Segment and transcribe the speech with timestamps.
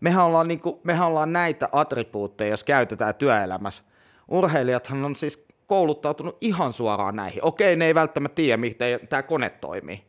[0.00, 3.82] Mehän ollaan, niin kuin, mehän ollaan näitä attribuutteja, jos käytetään työelämässä.
[4.28, 7.44] Urheilijathan on siis kouluttautunut ihan suoraan näihin.
[7.44, 10.04] Okei, ne ei välttämättä tiedä, miten tämä kone toimii.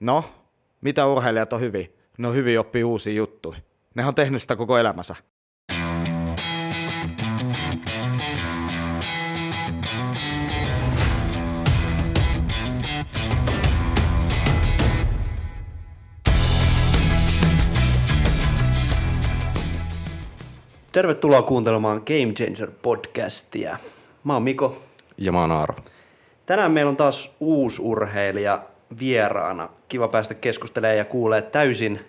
[0.00, 0.24] No,
[0.80, 1.96] mitä urheilijat on hyvin?
[2.18, 3.58] Ne on hyvin oppii uusia juttuja.
[3.94, 5.16] Ne on tehnyt sitä koko elämänsä.
[20.96, 23.78] Tervetuloa kuuntelemaan Game Changer podcastia.
[24.24, 24.76] Mä oon Miko.
[25.18, 25.74] Ja mä oon Aaro.
[26.46, 28.62] Tänään meillä on taas uusi urheilija
[28.98, 29.68] vieraana.
[29.88, 32.00] Kiva päästä keskustelemaan ja kuulee täysin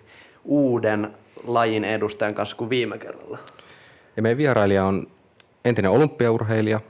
[0.44, 3.38] uuden lajin edustajan kanssa kuin viime kerralla.
[4.16, 5.06] Ja meidän vierailija on
[5.64, 6.80] entinen olympiaurheilija,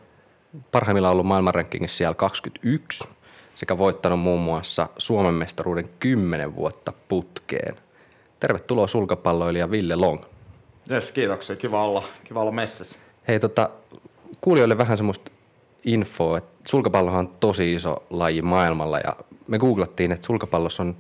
[0.73, 3.09] parhaimmillaan ollut maailmanrankingissa siellä 21,
[3.55, 7.77] sekä voittanut muun muassa Suomen mestaruuden 10 vuotta putkeen.
[8.41, 10.23] Tervetuloa sulkapalloilija Ville Long.
[10.91, 11.57] Yes, kiitoksia.
[11.57, 12.99] Kiva olla, kiva olla messissä.
[13.29, 13.71] Hei, tota,
[14.41, 15.31] kuulijoille vähän semmoista
[15.85, 19.17] infoa, että sulkapallohan on tosi iso laji maailmalla ja
[19.49, 20.97] me googlattiin, että sulkapallossa on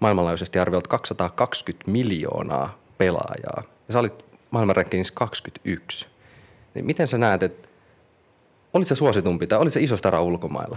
[0.00, 3.62] maailmanlaajuisesti arviolta 220 miljoonaa pelaajaa.
[3.88, 6.06] Ja sä olit maailmanrankingissa 21.
[6.74, 7.68] Niin miten sä näet, että
[8.74, 10.76] olit se suositumpi tai olit se iso stara ulkomailla?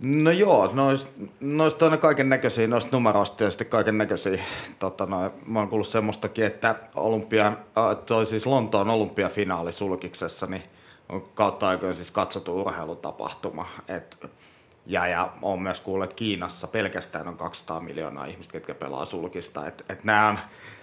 [0.00, 4.42] No joo, noista noist aina kaiken näköisiä, noista numeroista tietysti kaiken näköisiä.
[4.78, 7.58] Tota, no, mä oon kuullut semmoistakin, että olympian,
[8.06, 10.62] toi siis Lontoon olympiafinaali sulkiksessa, niin
[11.08, 13.68] on kautta aikojen siis katsottu urheilutapahtuma.
[13.88, 14.30] Et,
[14.86, 19.66] ja, ja on myös kuullut, että Kiinassa pelkästään on 200 miljoonaa ihmistä, ketkä pelaa sulkista.
[19.66, 20.38] Et, et nämä on,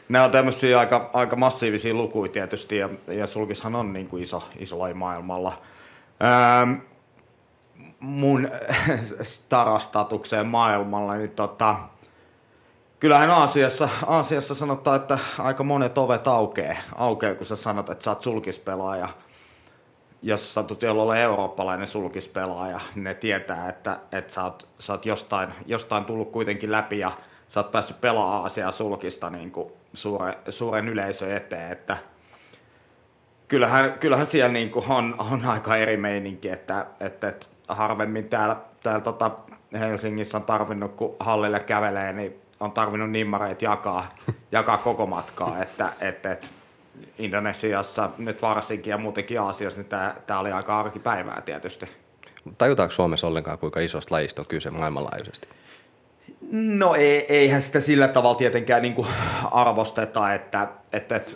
[0.09, 4.43] nämä on tämmöisiä aika, aika massiivisia lukuja tietysti, ja, ja sulkishan on niin kuin iso,
[4.59, 5.61] iso laji maailmalla.
[6.23, 6.73] Ähm,
[8.03, 8.49] mun
[9.21, 11.75] starastatukseen maailmalla, niin tota,
[12.99, 18.11] kyllähän Aasiassa, Aasiassa sanotaan, että aika monet ovet aukeaa, aukeaa kun sä sanot, että sä
[18.11, 19.09] oot sulkispelaaja.
[20.21, 25.53] Jos satut jolla eurooppalainen sulkispelaaja, niin ne tietää, että, että sä, oot, sä oot jostain,
[25.65, 27.11] jostain tullut kuitenkin läpi ja
[27.47, 31.97] sä oot päässyt pelaamaan asiaa sulkista niin kuin suure, suuren yleisön eteen, että
[33.47, 38.55] kyllähän, kyllähän siellä niin kuin on, on aika eri meininki, että, että, että harvemmin täällä,
[38.83, 39.31] täällä tota
[39.73, 44.15] Helsingissä on tarvinnut, kun hallille kävelee, niin on tarvinnut nimmareit jakaa,
[44.51, 46.47] jakaa koko matkaa, että, että, että
[47.19, 51.89] Indonesiassa nyt varsinkin ja muutenkin Aasiassa, niin tämä, tämä oli aika arkipäivää tietysti.
[52.57, 55.47] Tajutaanko Suomessa ollenkaan, kuinka isosta lajista on kyse maailmanlaajuisesti?
[56.51, 59.07] No ei, eihän sitä sillä tavalla tietenkään niin kuin
[59.51, 61.31] arvosteta, että, että, että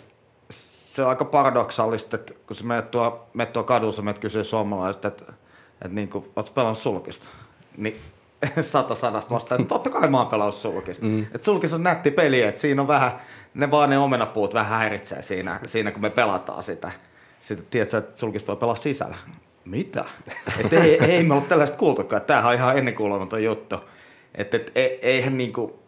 [0.50, 5.04] se on aika paradoksaalista, että kun sä menet tuo, menet tuo kadussa, menet kysyä suomalaiset,
[5.04, 5.32] että,
[5.82, 7.28] että niin kuin, ootko pelannut sulkista?
[7.76, 7.96] Niin
[8.60, 11.06] sata sadasta vastaan, että totta kai mä oon pelannut sulkista.
[11.06, 11.22] Mm.
[11.22, 13.12] Että sulkis on nätti peli, että siinä on vähän,
[13.54, 16.90] ne vaan ne omenapuut vähän häiritsee siinä, siinä kun me pelataan sitä.
[17.40, 19.16] Sitten tiedätkö, että sulkista voi pelaa sisällä.
[19.64, 20.04] Mitä?
[20.60, 23.76] Että ei, ei me ole tällaista kuultukaan, tämähän on ihan ennenkuulumaton juttu.
[24.34, 24.72] Että et,
[25.02, 25.78] eihän, niinku,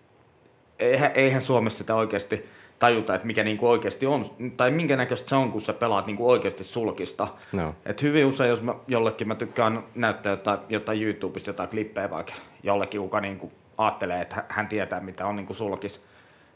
[0.78, 2.48] eihän, eihän Suomessa sitä oikeasti
[2.80, 4.26] tajuta, että mikä niinku oikeasti on,
[4.56, 7.28] tai minkä näköistä se on, kun sä pelaat niinku oikeasti sulkista.
[7.52, 7.74] No.
[7.86, 12.32] Et hyvin usein, jos mä jollekin mä tykkään näyttää jotain, jotain YouTubesta jotain klippejä vaikka
[12.62, 16.04] jollekin, kuka niinku ajattelee, että hän tietää, mitä on niinku sulkis.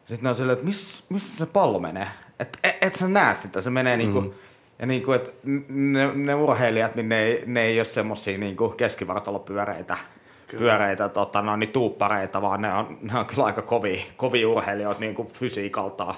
[0.05, 2.09] Sitten on silleen, että missä, missä se pallo menee?
[2.41, 4.33] Et, et, et sä näe sitä, se menee niinku, mm.
[4.79, 5.31] ja niinku, että
[5.69, 9.97] ne, ne urheilijat, niin ne, ei, ne ei ole semmosia niinku keskivartalopyöreitä,
[10.59, 15.01] pyöreitä tota, no, niin tuuppareita, vaan ne on, ne on kyllä aika kovia, kovia urheilijoita
[15.01, 16.15] niin kuin fysiikaltaan.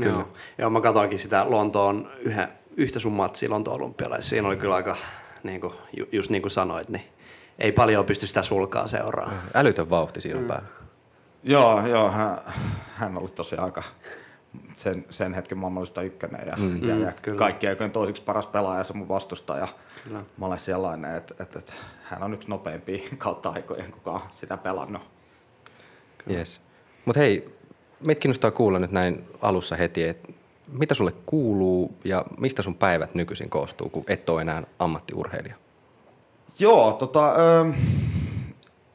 [0.00, 0.08] Kyllä.
[0.08, 0.28] Joo.
[0.58, 4.30] Joo, mä katsoinkin sitä Lontoon yhä, yhtä sun matsia Lontoon olympialaisissa.
[4.30, 4.96] Siinä oli kyllä aika,
[5.42, 7.04] niin kuin, ju, just niin kuin sanoit, niin
[7.58, 9.42] ei paljon pysty sitä sulkaa seuraamaan.
[9.54, 10.46] Älytön vauhti siinä mm.
[10.46, 10.68] päällä.
[11.42, 12.38] Joo, joo hän,
[12.94, 13.82] hän oli tosi aika
[14.74, 18.84] sen, sen hetken maailmallista ykkönen ja, mm, ja, ja mm, kaikki aikojen toiseksi paras pelaaja
[18.84, 19.68] se mun vastustaja.
[20.04, 20.24] Kyllä.
[20.36, 21.72] Mä olen sellainen, että, että, että
[22.04, 25.02] hän on yksi nopeampi kautta aikojen, kuka on sitä pelannut.
[26.30, 26.60] Yes.
[27.04, 27.54] Mutta hei,
[28.00, 30.28] meitä kiinnostaa kuulla nyt näin alussa heti, että
[30.72, 35.54] mitä sulle kuuluu ja mistä sun päivät nykyisin koostuu, kun et ole enää ammattiurheilija?
[36.58, 37.72] Joo, tota, ö,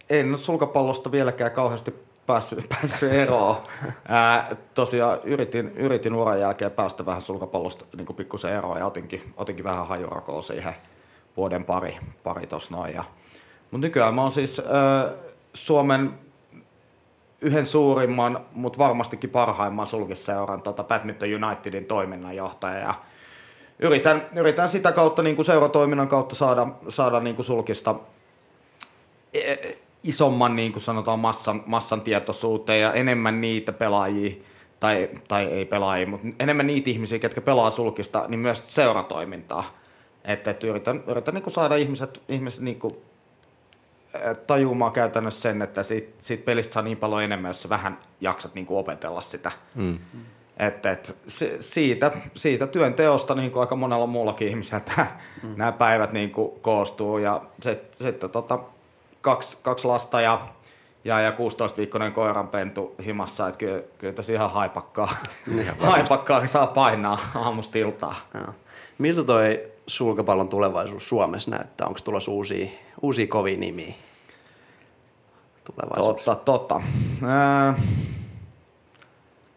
[0.10, 1.94] en ole sulkapallosta vieläkään kauheasti
[2.30, 3.58] päässyt, päässyt eroon.
[4.08, 9.66] Ää, tosiaan yritin, yritin uran jälkeen päästä vähän sulkapallosta niin pikkusen eroon ja otinkin, otinkin
[9.66, 10.74] vähän hajurakoa siihen
[11.38, 12.94] vuoden pari, pari tuossa noin.
[12.94, 13.04] Ja,
[13.72, 15.10] mutta nykyään mä oon siis ää,
[15.54, 16.14] Suomen
[17.42, 22.94] yhden suurimman, mutta varmastikin parhaimman sulkisseuran tota Badminton Unitedin toiminnanjohtaja ja
[23.80, 27.96] yritän, yritän sitä kautta niin kuin seuratoiminnan kautta saada, saada niin kuin sulkista
[29.34, 29.56] e,
[30.04, 34.36] isomman niin kuin sanotaan massan, massan tietoisuuteen ja enemmän niitä pelaajia
[34.80, 39.80] tai, tai ei pelaajia, mutta enemmän niitä ihmisiä, ketkä pelaa sulkista, niin myös seuratoimintaa.
[40.24, 42.96] Että, että yritän, yritän niin kuin saada ihmiset, ihmiset niin kuin,
[44.48, 48.56] tajumaan käytännössä sen, että siitä, siitä pelistä saa niin paljon enemmän, jos sä vähän jaksat
[48.56, 49.52] niin kuin opetella sitä.
[49.76, 50.00] Mm.
[50.58, 51.14] Että, että
[51.60, 54.84] siitä, siitä työnteosta, niin kuin aika monella muullakin ihmisellä,
[55.44, 55.54] mm.
[55.58, 57.18] nämä päivät niin kuin koostuu.
[57.18, 58.60] Ja sitten sit, tota,
[59.22, 60.48] kaksi, kaksi lasta ja,
[61.04, 65.16] ja, ja 16-viikkoinen koiranpentu himassa, että kyllä, kyllä tässä ihan haipakkaa,
[65.80, 68.16] haipakkaa saa painaa aamusta iltaa.
[68.98, 71.88] Miltä toi sulkapallon tulevaisuus Suomessa näyttää?
[71.88, 72.70] Onko tulossa uusia,
[73.02, 73.94] uusia kovia nimiä
[75.64, 76.36] tulevaisuudessa?
[76.36, 76.82] Totta, totta.
[77.24, 77.76] Äh,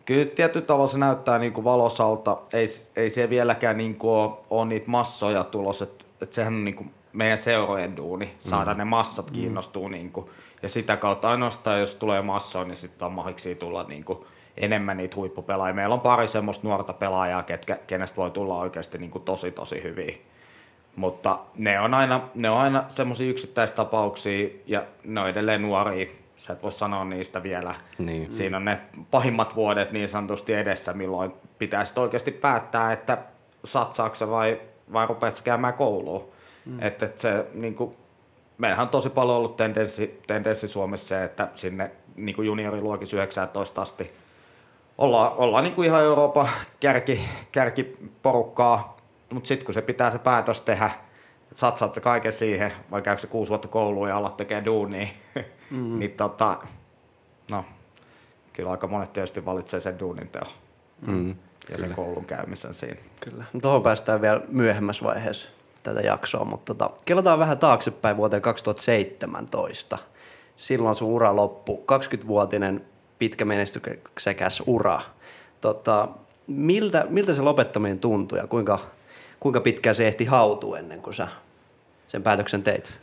[0.05, 2.39] kyllä tietyllä tavalla se näyttää niin kuin valosalta.
[2.53, 2.67] Ei,
[2.97, 6.75] ei se vieläkään niin kuin ole, ole niitä massoja tulos, että, että sehän on niin
[6.75, 8.79] kuin meidän seurojen duuni, saada mm.
[8.79, 9.89] ne massat kiinnostuu.
[9.89, 9.93] Mm.
[9.93, 10.27] Niin kuin,
[10.63, 14.19] ja sitä kautta ainoastaan, jos tulee massoja, niin sitten on mahdollisia tulla niin kuin,
[14.57, 15.75] enemmän niitä huippupelaajia.
[15.75, 19.83] Meillä on pari semmoista nuorta pelaajaa, ketkä, kenestä voi tulla oikeasti niin kuin tosi tosi
[19.83, 20.15] hyviä.
[20.97, 26.07] Mutta ne on aina, ne on aina semmoisia yksittäistapauksia ja ne on edelleen nuoria.
[26.37, 27.75] Sä et voi sanoa niistä vielä.
[27.99, 28.33] Niin.
[28.33, 28.81] Siinä on ne
[29.11, 33.19] pahimmat vuodet niin sanotusti edessä, milloin pitäisi oikeasti päättää, että
[33.65, 34.61] satsaaksa vai,
[34.93, 36.32] vai rupeat käymään kouluun.
[36.65, 36.83] Mm.
[36.83, 37.95] Että, että se, niin kuin,
[38.59, 44.13] meillähän on tosi paljon ollut tendenssi, tendenssi Suomessa että sinne niin kuin junioriluokissa 19 asti
[44.99, 46.49] ollaan, ollaan niin kuin ihan Euroopan
[46.81, 47.21] kärki,
[47.53, 48.97] kärkiporukkaa,
[49.33, 50.91] mutta sitten kun se pitää se päätös tehdä,
[51.43, 55.07] että satsaat se kaiken siihen, vai käykö se kuusi vuotta kouluun ja alat tekee duunia,
[55.71, 55.99] mm-hmm.
[55.99, 56.59] niin tota,
[57.51, 57.65] no,
[58.53, 60.47] kyllä aika monet tietysti valitsee sen duunin teon.
[61.07, 61.35] Mm, ja
[61.67, 61.79] kyllä.
[61.79, 63.01] sen koulun käymisen siinä.
[63.21, 63.45] Kyllä.
[63.53, 65.49] No, tuohon päästään vielä myöhemmässä vaiheessa
[65.83, 69.99] tätä jaksoa, mutta tota, kelataan vähän taaksepäin vuoteen 2017.
[70.57, 72.85] Silloin sun ura loppu, 20-vuotinen
[73.19, 75.01] pitkä menestyksekäs ura.
[75.61, 76.09] Tota,
[76.47, 78.79] miltä, miltä se lopettaminen tuntui ja kuinka,
[79.41, 81.29] kuinka pitkään se ehti hautua ennen kuin sä
[82.07, 83.01] sen päätöksen teit?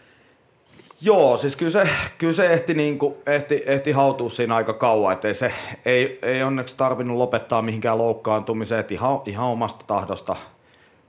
[1.01, 5.13] Joo, siis kyllä se, kyllä se ehti, niin kuin, ehti, ehti hautua siinä aika kauan,
[5.13, 5.53] että ei, se,
[5.85, 10.35] ei, ei onneksi tarvinnut lopettaa mihinkään loukkaantumiseen, että ihan, ihan omasta tahdosta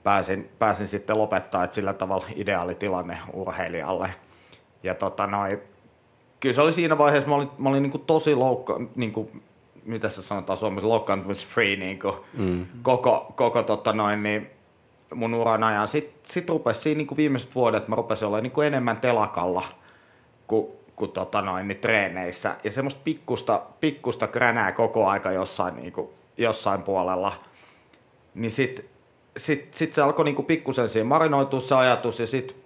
[0.03, 4.15] pääsin, pääsin sitten lopettaa, että sillä tavalla ideaali tilanne urheilijalle.
[4.83, 5.59] Ja tota noin,
[6.41, 9.43] kyllä se oli siinä vaiheessa, mä olin, mä olin niin kuin tosi loukka, niin kuin,
[9.85, 12.67] mitä se sanotaan suomessa, loukkaantumis free niin kuin, mm.
[12.83, 14.51] koko, koko tota noin, niin
[15.15, 15.89] mun uran ajan.
[15.89, 19.63] Sitten sit rupesi siinä niin kuin viimeiset vuodet, mä rupesin olla niin kuin enemmän telakalla
[20.47, 20.67] kuin,
[20.97, 22.57] kuin tota noin, niin treeneissä.
[22.65, 27.33] Ja semmoista pikkusta, pikkusta kränää koko aika jossain, niin kuin, jossain puolella.
[28.35, 28.85] Niin sitten
[29.37, 32.57] sit, sit se alkoi niinku pikkusen siihen marinoitua se ajatus ja sitten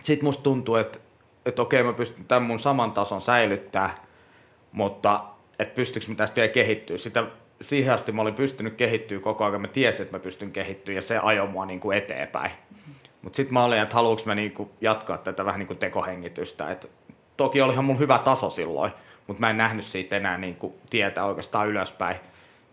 [0.00, 0.98] sit musta tuntuu, että
[1.46, 4.04] et okei mä pystyn tämän mun saman tason säilyttää,
[4.72, 5.24] mutta
[5.58, 6.98] että pystyykö mä tästä vielä kehittyä.
[6.98, 7.24] Sitä,
[7.60, 11.02] siihen asti mä olin pystynyt kehittyä koko ajan, mä tiesin, että mä pystyn kehittyä ja
[11.02, 12.50] se ajoi mua niinku eteenpäin.
[13.22, 16.70] Mutta sitten mä olin, että haluanko mä niinku jatkaa tätä vähän niinku tekohengitystä.
[16.70, 16.90] Et
[17.36, 18.92] toki olihan mun hyvä taso silloin,
[19.26, 22.16] mutta mä en nähnyt siitä enää niinku tietä oikeastaan ylöspäin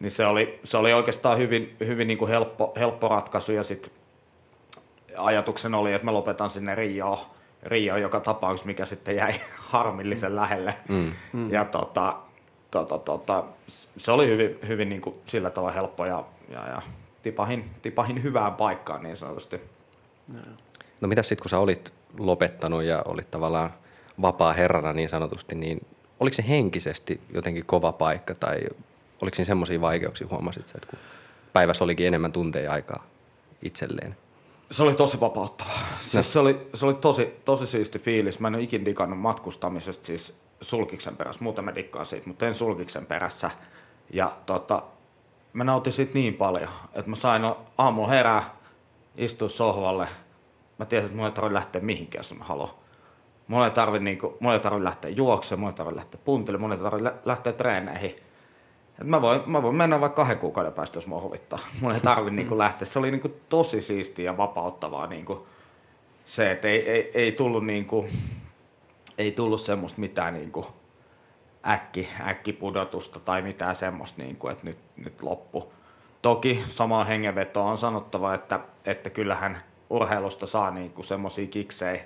[0.03, 3.93] niin se oli, se oli oikeastaan hyvin, hyvin niin kuin helppo, helppo ratkaisu ja sitten
[5.17, 7.17] ajatuksen oli, että mä lopetan sinne Rioon,
[7.63, 9.33] Rio joka tapauksessa, mikä sitten jäi
[9.73, 10.75] harmillisen lähelle.
[10.89, 11.13] Mm.
[11.33, 11.51] Mm.
[11.51, 12.15] Ja tota,
[12.71, 13.43] tota, tota,
[13.97, 16.81] se oli hyvin, hyvin niin kuin sillä tavalla helppo ja, ja, ja
[17.23, 19.61] tipahin, tipahin hyvään paikkaan niin sanotusti.
[21.01, 23.73] No mitä sitten, kun sä olit lopettanut ja olit tavallaan
[24.21, 25.85] vapaa herrana niin sanotusti, niin
[26.19, 28.59] oliko se henkisesti jotenkin kova paikka tai
[29.21, 30.99] oliko siinä semmoisia vaikeuksia, huomasit että kun
[31.53, 33.03] päivässä olikin enemmän tunteja aikaa
[33.61, 34.17] itselleen?
[34.71, 35.69] Se oli tosi vapauttava.
[36.01, 36.23] Siis no.
[36.23, 38.39] se, oli, se oli tosi, tosi siisti fiilis.
[38.39, 41.43] Mä en ole ikin digannut matkustamisesta siis sulkiksen perässä.
[41.43, 43.51] Muuten mä dikkaan siitä, mutta en sulkiksen perässä.
[44.13, 44.83] Ja tota,
[45.53, 47.41] mä nautin siitä niin paljon, että mä sain
[47.77, 48.55] aamulla herää,
[49.17, 50.07] istua sohvalle.
[50.79, 52.69] Mä tiesin, että mulla ei tarvitse lähteä mihinkään, jos mä haluan.
[53.47, 54.19] Mulla ei tarvitse, niin
[54.61, 58.15] tarvitse lähteä juoksemaan, mulla ei tarvitse lähteä puntille, mulla ei tarvitse lähteä treeneihin.
[59.01, 61.59] Et mä, voin, mä voin mennä vaikka kahden kuukauden päästä, jos mua huvittaa.
[61.81, 62.35] Mun ei tarvi mm.
[62.35, 62.85] niinku lähteä.
[62.85, 65.47] Se oli niinku tosi siistiä ja vapauttavaa niinku
[66.25, 68.07] se, että ei, ei, ei, tullut niinku,
[69.17, 70.67] ei tullut semmoista mitään niinku
[71.67, 75.73] äkki, äkkipudotusta tai mitään semmoista, niinku, että nyt, nyt loppu.
[76.21, 82.03] Toki sama hengenveto on sanottava, että, että kyllähän urheilusta saa niinku semmoisia kiksejä,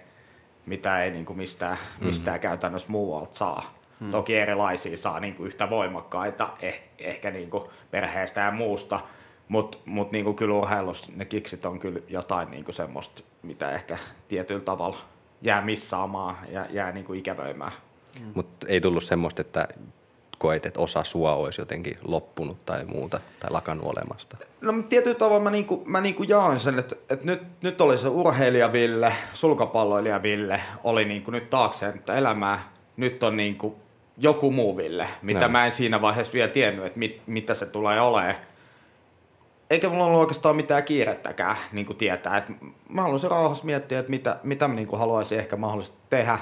[0.66, 2.42] mitä ei niinku mistään, mistään mm.
[2.42, 3.74] käytännössä muualta saa.
[4.00, 4.12] Hmm.
[4.12, 9.00] Toki erilaisia saa niin kuin yhtä voimakkaita, eh, ehkä niin kuin perheestä ja muusta,
[9.48, 13.72] mutta mut niin kuin kyllä urheilussa ne kiksit on kyllä jotain niin kuin semmoista, mitä
[13.72, 14.98] ehkä tietyllä tavalla
[15.42, 17.72] jää missaamaan ja jää niin kuin ikävöimään.
[18.20, 18.32] Hmm.
[18.36, 19.68] Mutta ei tullut semmoista, että
[20.38, 24.38] koet, että osa sua olisi jotenkin loppunut tai muuta, tai lakannut olemasta?
[24.62, 28.08] No tietyllä tavalla mä, niinku, mä niinku jaoin sen, että, että nyt, nyt oli se
[28.08, 32.72] urheilija Ville, sulkapalloilija Ville, oli niinku nyt taakse että elämää.
[32.98, 33.76] Nyt on niinku
[34.18, 35.50] joku muu Ville, mitä no.
[35.50, 38.36] mä en siinä vaiheessa vielä tiennyt, että mit, mitä se tulee olemaan.
[39.70, 42.38] Eikä mulla ollut oikeastaan mitään kiirettäkään niin kuin tietää.
[42.38, 42.46] Et
[42.90, 46.40] mä haluaisin rauhassa miettiä, että mitä, mitä mä niin kuin haluaisin ehkä mahdollisesti tehdä.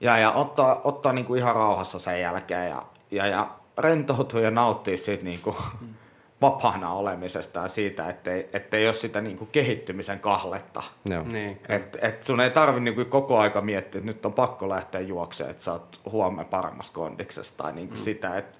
[0.00, 4.50] Ja, ja ottaa, ottaa niin kuin ihan rauhassa sen jälkeen ja, ja, ja rentoutua ja
[4.50, 5.94] nauttia siitä niin kuin mm.
[6.42, 10.82] Vapaana olemisesta ja siitä, ettei, ettei ole sitä niin kuin kehittymisen kahletta.
[11.10, 11.22] Joo.
[11.22, 14.68] Niin, et, et sun ei tarvi niin kuin koko aika miettiä, että nyt on pakko
[14.68, 18.02] lähteä juoksemaan, että sä oot huomenna paremmassa kondiksessa tai niin kuin mm.
[18.02, 18.58] sitä, että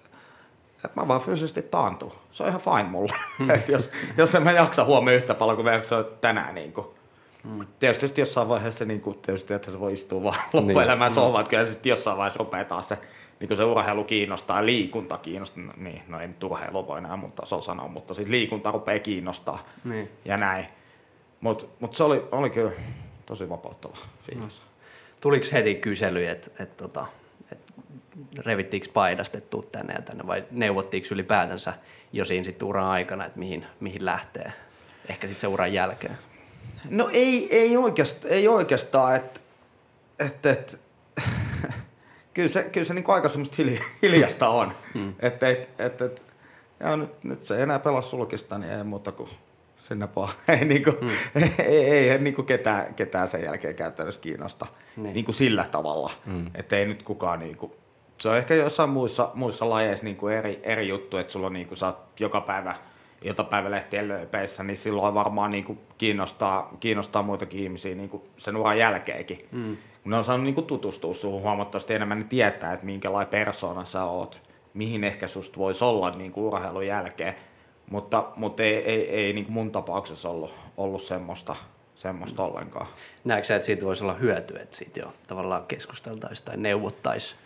[0.85, 2.13] että mä vaan fyysisesti taantun.
[2.33, 3.13] Se on ihan fine mulle.
[3.39, 3.51] Mm.
[3.51, 6.55] että jos, jos en mä jaksa huomenna yhtä paljon kuin mä jaksan tänään.
[6.55, 6.87] Niin kuin.
[7.45, 7.67] Mm.
[7.79, 11.15] Tietysti jossain vaiheessa niin kuin, tietysti, että se voi istua vaan loppuelämään niin.
[11.15, 12.99] sohvaan, että kyllä sitten jossain vaiheessa rupeaa taas se,
[13.41, 15.65] niin kuin se urheilu kiinnostaa ja liikunta kiinnostaa.
[15.65, 18.99] No, niin, no ei nyt urheilu voi enää mutta tasolla sanoa, mutta sitten liikunta rupeaa
[18.99, 20.11] kiinnostaa niin.
[20.25, 20.67] ja näin.
[21.41, 22.73] Mutta mut se oli, oli kyllä
[23.27, 24.61] tosi vapauttava fiilis.
[24.61, 24.67] Mm.
[25.21, 27.07] Tuliko heti kysely, että et, tota,
[27.53, 27.59] et
[28.39, 31.75] revittiinkö paidasta, että tänne ja tänne, vai neuvottiinko ylipäätänsä
[32.13, 34.53] jo siinä sitten uran aikana, että mihin, mihin lähtee,
[35.09, 36.19] ehkä sitten se uran jälkeen?
[36.91, 39.41] No ei, ei, oikeastaan, ei oikeastaan, että
[40.19, 40.81] et, et,
[42.37, 43.57] kyllä se, kyllä se niin aika semmoista
[44.03, 44.73] hiljasta on.
[44.95, 45.15] Hmm.
[45.21, 46.23] Että et, et, et,
[46.81, 49.31] ja nyt, nyt se ei enää pelaa sulkista, niin ei muuta kuin
[49.77, 50.29] sinne vaan.
[50.49, 51.11] ei, niin kuin, hmm.
[51.59, 54.67] ei, ei, ei niin kuin ketään, ketään sen jälkeen käytännössä kiinnosta
[54.97, 55.15] niin.
[55.15, 56.11] Niin kuin sillä tavalla.
[56.27, 56.51] Hmm.
[56.55, 57.73] Että ei nyt kukaan niin kuin,
[58.19, 61.53] se on ehkä jossain muissa, muissa lajeissa niin kuin eri, eri juttu, että sulla on
[61.53, 62.75] niin kuin, sä joka päivä
[63.23, 68.79] iltapäivälehtien lööpeissä, niin silloin varmaan niin kuin kiinnostaa, kiinnostaa muitakin ihmisiä niin kuin sen uran
[68.79, 69.49] jälkeenkin.
[69.53, 69.77] Mm.
[70.07, 73.85] Kun ne on saanut niin kuin tutustua suhun huomattavasti enemmän, niin tietää, että minkälainen persona
[73.85, 74.41] sä oot,
[74.75, 77.35] mihin ehkä susta voisi olla niin kuin urheilun jälkeen.
[77.91, 81.57] Mutta, mutta ei, ei, ei niin kuin mun tapauksessa ollut, ollut semmoista,
[81.95, 82.49] semmoista mm.
[82.49, 82.87] ollenkaan.
[83.25, 87.41] Näetkö sä, että siitä voisi olla hyötyä, että siitä jo tavallaan keskusteltaisiin tai neuvottaisiin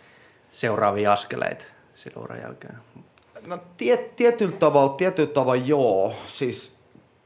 [0.49, 2.77] seuraavia askeleita silloin uran jälkeen?
[3.45, 6.13] No tiet, tietyllä tavalla, tietyllä tavalla joo.
[6.27, 6.73] Siis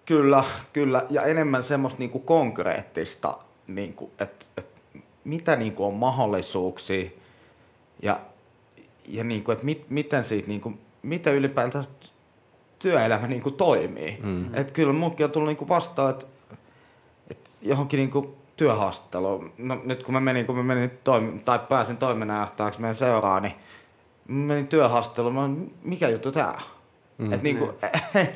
[0.05, 1.05] kyllä, kyllä.
[1.09, 3.37] Ja enemmän semmoista niinku konkreettista,
[3.67, 4.74] niinku, että et,
[5.25, 7.09] mitä niinku on mahdollisuuksia
[8.01, 8.19] ja,
[9.07, 11.85] ja niinku, että mit, miten siitä, niinku, miten ylipäätään
[12.79, 14.19] työelämä niinku toimii.
[14.23, 14.53] Mm.
[14.53, 16.25] Et kyllä munkin on tullut niinku vastaan, että
[17.31, 19.53] et johonkin niinku työhaastatteluun.
[19.57, 23.53] No, nyt kun mä menin, kun mä menin toim- tai pääsin toiminnanjohtajaksi meidän seuraan, niin
[24.27, 26.61] menin työhaastatteluun, mikä juttu tää on?
[27.17, 27.33] Mm.
[27.33, 27.73] Että niinku,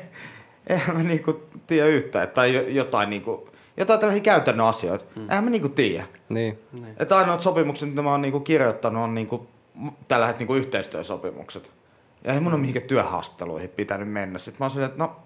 [0.66, 5.04] eihän mä niinku tiedä yhtään, tai jotain niinku, jotain tällaisia käytännön asioita.
[5.16, 5.30] Mm.
[5.30, 6.04] Eihän mä niinku tiedä.
[6.28, 6.58] Niin.
[6.72, 6.94] niin.
[6.98, 9.46] Että ainoat sopimukset, mitä mä oon niinku kirjoittanut, on niinku,
[10.08, 11.72] tällä hetkellä niinku yhteistyösopimukset.
[12.24, 14.38] Ja ei mun ole mihinkään työhaastatteluihin pitänyt mennä.
[14.38, 15.16] Sitten mä oon silleen, että no,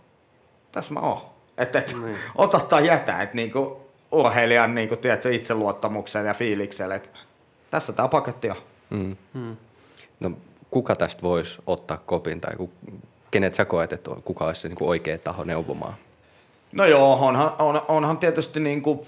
[0.73, 1.21] tässä mä oon.
[1.59, 2.17] Että et, niin.
[2.35, 3.81] ota tai jätä, että niinku,
[4.13, 7.09] urheilijan niinku, tiedätkö, itseluottamukseen ja fiilikselle, että
[7.71, 8.57] tässä tää paketti on.
[8.91, 9.17] Mm.
[9.35, 9.57] Mm.
[10.21, 10.31] No,
[10.71, 12.53] kuka tästä voisi ottaa kopin tai
[13.31, 15.95] kenet sä koet, että kuka olisi se niin kuin oikea taho neuvomaan?
[16.77, 19.01] No joo, onhan, on, onhan tietysti niin kuin,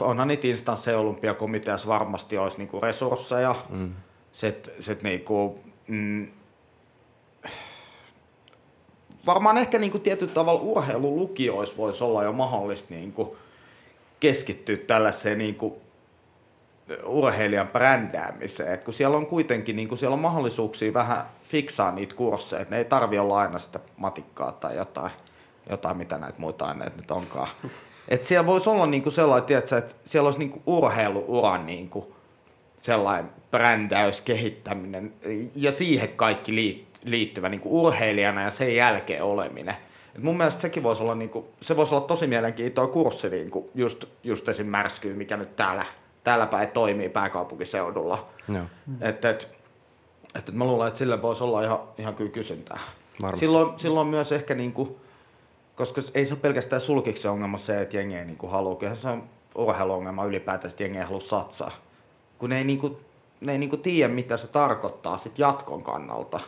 [0.00, 3.54] onhan niitä instansseja olympiakomiteassa varmasti olisi niin kuin resursseja.
[3.68, 3.92] Mm.
[4.32, 6.28] Sitten sit niin kuin, mm,
[9.26, 13.30] varmaan ehkä niin kuin tietyllä tavalla urheilulukioissa voisi olla jo mahdollista niin kuin
[14.20, 15.74] keskittyä tällaiseen niin kuin
[17.04, 22.14] urheilijan brändäämiseen, että kun siellä on kuitenkin niin kun siellä on mahdollisuuksia vähän fiksaa niitä
[22.14, 25.10] kursseja, että ne ei tarvi olla aina sitä matikkaa tai jotain,
[25.70, 27.48] jotain mitä näitä muita aineita nyt onkaan.
[28.08, 32.14] Et siellä voisi olla niinku sellainen, tiedätkö, että siellä olisi niinku urheiluuran niinku
[32.76, 35.14] sellainen brändäys, kehittäminen
[35.56, 39.76] ja siihen kaikki liittyvä niinku urheilijana ja sen jälkeen oleminen.
[40.16, 44.04] Et mun mielestä sekin voisi olla, niinku, se voisi olla tosi mielenkiintoinen kurssi niinku just,
[44.24, 44.66] just esim.
[44.66, 45.84] märskyy, mikä nyt täällä
[46.24, 48.26] täällä päin toimii pääkaupunkiseudulla.
[48.54, 48.64] Joo.
[49.00, 49.48] Että et,
[50.34, 52.80] et, et mä luulen, että sille voisi olla ihan, ihan kyllä kysyntää.
[53.34, 55.00] Silloin, silloin myös ehkä, niinku,
[55.78, 58.76] koska ei se ole pelkästään sulkiksi ongelma se, että jengi ei niinku halua.
[58.76, 61.70] Kyllä se on urheiluongelma ylipäätään, että jengi ei halua satsaa.
[62.38, 63.00] Kun ei, niinku,
[63.40, 66.40] ne ei niinku tiedä, mitä se tarkoittaa sit jatkon kannalta.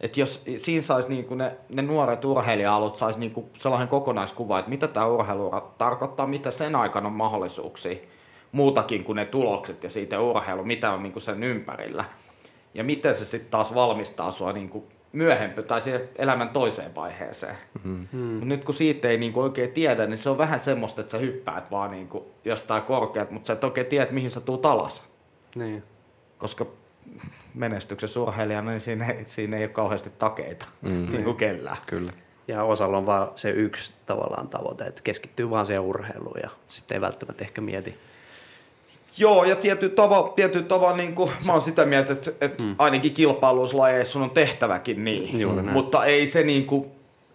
[0.00, 4.88] Et jos siinä saisi niinku ne, ne nuoret urheilija-alut saisi niinku sellainen kokonaiskuva, että mitä
[4.88, 7.96] tämä urheilu tarkoittaa, mitä sen aikana on mahdollisuuksia
[8.52, 12.04] muutakin kuin ne tulokset ja siitä urheilu, mitä on niin kuin sen ympärillä.
[12.74, 14.84] Ja miten se sitten taas valmistaa sua niin kuin
[15.16, 17.56] myöhempi tai siihen elämän toiseen vaiheeseen.
[17.84, 18.18] Mm-hmm.
[18.18, 21.10] Mut nyt kun siitä ei niin kuin oikein tiedä, niin se on vähän semmoista, että
[21.10, 24.66] sä hyppäät vaan niin kuin jostain korkeat, mutta sä et oikein tiedä, mihin sä tuut
[24.66, 25.04] alas.
[25.54, 25.82] Niin.
[26.38, 26.66] Koska
[27.54, 31.06] menestyksen urheilijana, niin siinä ei, siinä ei ole kauheasti takeita, mm.
[31.12, 31.76] niin kuin kellään.
[31.86, 32.12] Kyllä.
[32.48, 36.94] Ja osalla on vaan se yksi tavallaan tavoite, että keskittyy vaan siihen urheiluun ja sitten
[36.94, 37.98] ei välttämättä ehkä mieti.
[39.18, 42.74] Joo, ja tietyllä tavalla, tietyllä tavalla niin kuin, mä oon sitä mieltä, että, että mm.
[42.78, 45.72] ainakin kilpailuuslajeissa sun on tehtäväkin niin, Juuri näin.
[45.72, 46.86] mutta ei se, niin kuin,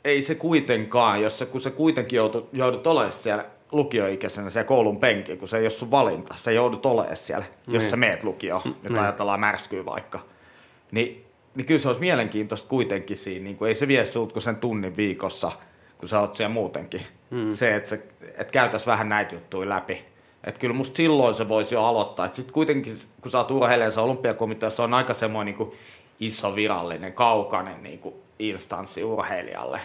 [0.06, 4.98] ei se kuitenkaan, jos se, kun se kuitenkin joudut, joudut olemaan siellä lukioikäisenä siellä koulun
[5.00, 8.62] penkillä, kun se ei ole sun valinta, sä joudut olemaan siellä, jos sä meet lukioon,
[8.66, 9.00] nyt Niin.
[9.00, 10.20] ajatellaan märskyä vaikka,
[10.92, 14.44] niin, niin kyllä se olisi mielenkiintoista kuitenkin siinä, niin kuin, ei se vie sut kuin
[14.44, 15.52] sen tunnin viikossa,
[15.98, 17.02] kun sä oot siellä muutenkin.
[17.30, 17.52] Mm.
[17.52, 20.11] Se, että, että käytäisiin vähän näitä juttuja läpi.
[20.43, 22.25] Että kyllä musta silloin se voisi jo aloittaa.
[22.25, 25.79] Että sitten kuitenkin, kun sä oot urheilijassa olympiakomiteassa, on aika semmoinen niin kuin
[26.19, 29.79] iso virallinen, kaukainen niin kuin instanssi urheilijalle.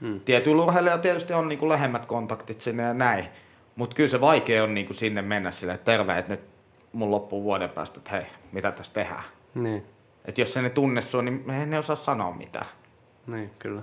[0.00, 0.20] Hmm.
[0.20, 3.24] Tietyillä urheilijoilla tietysti on niin kuin lähemmät kontaktit sinne ja näin.
[3.76, 6.40] Mutta kyllä se vaikea on niin kuin sinne mennä silleen, että terve, että nyt
[6.92, 9.24] mun loppuu vuoden päästä, että hei, mitä tässä tehdään.
[9.54, 9.84] Niin,
[10.24, 12.66] Että jos ei ne tunne sua, niin eihän ne osaa sanoa mitään.
[13.26, 13.82] niin kyllä.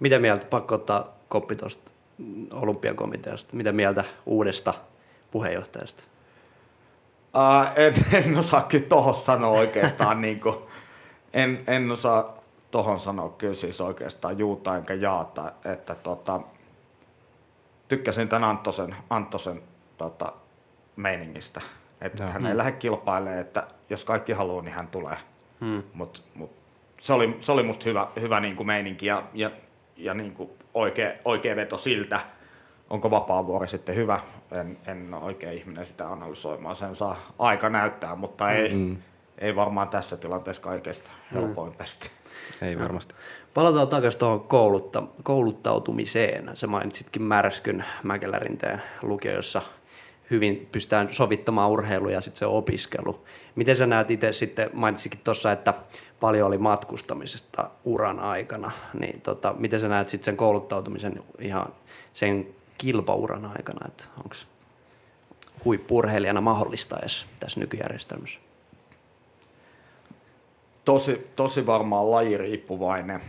[0.00, 1.92] Mitä mieltä, pakko ottaa koppi tuosta
[2.52, 4.74] olympiakomiteasta, mitä mieltä uudesta
[5.36, 6.02] puheenjohtajasta?
[7.34, 10.56] Uh, en, en osaa kyllä tohon sanoa oikeastaan, niin kuin,
[11.32, 12.34] en, en osaa
[12.70, 16.40] tohon sanoa kyllä siis oikeastaan juuta enkä jaata, että tota,
[17.88, 19.62] tykkäsin tämän Anttosen, Anttosen
[19.98, 20.32] tota,
[20.96, 21.60] meiningistä,
[22.00, 22.32] että Joo.
[22.32, 25.16] hän ei lähde kilpailemaan, että jos kaikki haluaa, niin hän tulee.
[25.60, 25.82] Hmm.
[25.94, 26.50] Mut, mut,
[27.00, 29.50] se, oli, se oli musta hyvä, hyvä niin kuin meininki ja, ja,
[29.96, 32.20] ja niin kuin oikea, oikea veto siltä.
[32.90, 34.20] Onko vapaa-vuori sitten hyvä?
[34.52, 38.96] En, en ole oikea ihminen sitä analysoimaan, sen saa aika näyttää, mutta ei, Mm.
[39.38, 42.10] ei varmaan tässä tilanteessa kaikesta helpoin pestä.
[42.62, 43.14] Ei varmasti.
[43.54, 46.50] Palataan takaisin tuohon koulutta, kouluttautumiseen.
[46.54, 49.62] Sä mainitsitkin Märskyn Mäkelärinteen lukio, jossa
[50.30, 53.24] hyvin pystytään sovittamaan urheilu ja sitten se opiskelu.
[53.54, 55.74] Miten sä näet itse sitten, mainitsikin tuossa, että
[56.20, 61.72] paljon oli matkustamisesta uran aikana, niin tota, miten sä näet sitten sen kouluttautumisen ihan
[62.12, 62.46] sen
[62.78, 64.36] kilpauran aikana, että onko
[65.64, 68.40] huippurheilijana mahdollista edes tässä nykyjärjestelmässä?
[70.84, 73.20] Tosi, tosi varmaan lajiriippuvainen.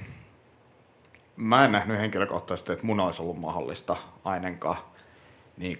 [1.35, 4.77] Mä en nähnyt henkilökohtaisesti, että mun olisi ollut mahdollista ainakaan
[5.57, 5.79] niin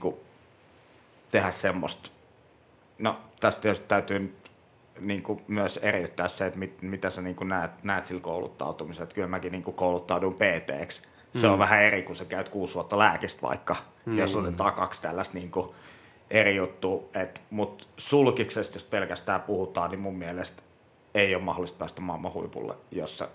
[1.32, 2.10] tehdä semmoista.
[3.00, 4.38] No, tästä tietysti täytyy
[5.00, 9.04] niin kuin, myös eriyttää se, että mit, mitä sä niin kuin näet, näet sillä kouluttautumisella.
[9.04, 11.02] Että kyllä mäkin niin kuin, kouluttaudun pt
[11.34, 14.18] Se on vähän eri, kun sä käyt kuusi vuotta lääkistä vaikka, mm.
[14.18, 15.70] jos otetaan kaksi tällaista niin kuin,
[16.32, 17.12] eri juttu.
[17.50, 20.64] Mutta sulkiksesta, jos pelkästään puhutaan, niin mun mielestä
[21.14, 23.28] ei ole mahdollista päästä maailman huipulle, jos sä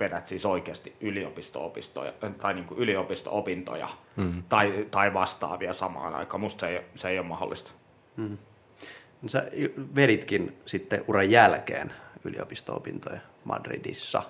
[0.00, 4.42] vedät siis oikeasti yliopisto-opistoja, tai niin kuin yliopisto-opintoja mm.
[4.48, 6.40] tai, tai vastaavia samaan aikaan.
[6.40, 7.72] Musta se ei, se ei ole mahdollista.
[9.26, 9.46] Sä
[9.94, 11.92] veritkin sitten uran jälkeen
[12.24, 14.22] yliopisto-opintoja Madridissa.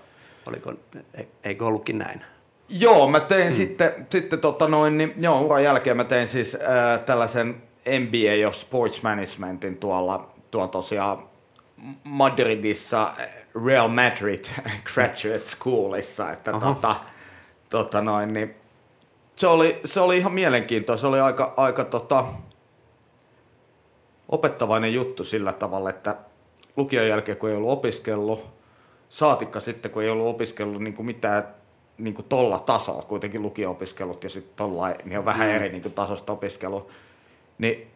[0.46, 0.72] Oliko,
[1.14, 2.24] e- eikö ollutkin näin?
[2.68, 3.52] Joo, mä tein mm.
[3.52, 7.62] sitten, sitten tota noin, niin, joo, uran jälkeen mä tein siis äh, tällaisen
[8.00, 11.28] MBA of Sports Managementin tuolla, tuolla tosiaan
[12.04, 13.10] Madridissa
[13.66, 14.44] Real Madrid
[14.94, 16.74] Graduate Schoolissa, että Aha.
[16.74, 16.96] tota,
[17.70, 18.54] tota noin, niin
[19.36, 22.24] se oli, se oli ihan mielenkiintoista, se oli aika, aika tota,
[24.28, 26.16] opettavainen juttu sillä tavalla, että
[26.76, 28.46] lukion jälkeen kun ei ollut opiskellut,
[29.08, 31.44] saatikka sitten kun ei ollut opiskellut niin kuin mitään
[31.98, 35.94] niin kuin tolla tasolla, kuitenkin lukio-opiskelut ja sitten tolla, niin on vähän eri niin kuin
[35.94, 36.90] tasosta opiskelu,
[37.58, 37.90] niin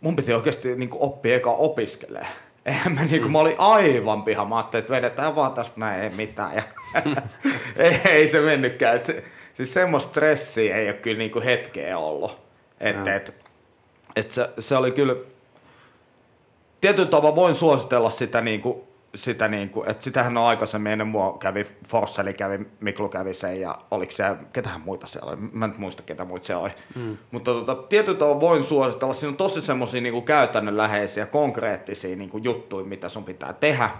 [0.00, 2.26] mun piti oikeasti niin kuin oppia eka opiskelee.
[2.66, 6.02] Eihän mä, niin kuin, mä olin aivan piha, mä ajattelin, että vedetään vaan tästä näin,
[6.02, 6.54] ei mitään.
[6.54, 6.62] Ja
[7.76, 8.96] ei, ei, se mennytkään.
[8.96, 12.38] Et se, siis semmoista stressiä ei ole kyllä niin kuin hetkeä ollut.
[12.80, 13.42] Että et,
[14.16, 15.16] et se, se oli kyllä,
[16.80, 18.82] tietyllä tavalla voin suositella sitä, niin kuin,
[19.14, 23.60] sitä niin kuin, että sitähän on aikaisemmin ennen mua kävi, Forsseli kävi, Miklu kävi sen
[23.60, 26.72] ja oliko se, ketähän muita siellä oli, mä en muista ketä muita siellä oli.
[26.94, 27.18] Mm.
[27.30, 32.30] Mutta tota, tietyllä tavalla voin suositella, siinä on tosi semmoisia niin kuin käytännönläheisiä, konkreettisia niin
[32.30, 33.90] kuin juttuja, mitä sun pitää tehdä.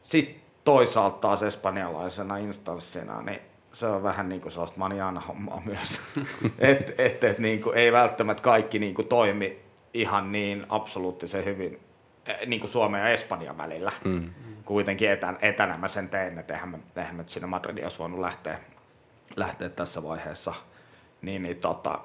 [0.00, 3.40] Sitten toisaalta taas espanjalaisena instanssina, niin
[3.72, 6.00] se on vähän niin kuin sellaista maniana hommaa myös.
[6.58, 9.58] että et, et, niin kuin, ei välttämätttä kaikki niin kuin toimi
[9.94, 11.80] ihan niin absoluuttisen hyvin
[12.46, 13.92] niin kuin Suomen ja Espanjan välillä.
[14.04, 14.30] Mm.
[14.64, 17.98] Kuitenkin etän, etänä mä sen tein, että eihän mä, eihän mä nyt sinne Madridiin olisi
[17.98, 18.58] voinut lähteä,
[19.36, 20.54] lähteä tässä vaiheessa.
[21.22, 21.98] Niin, niin tota,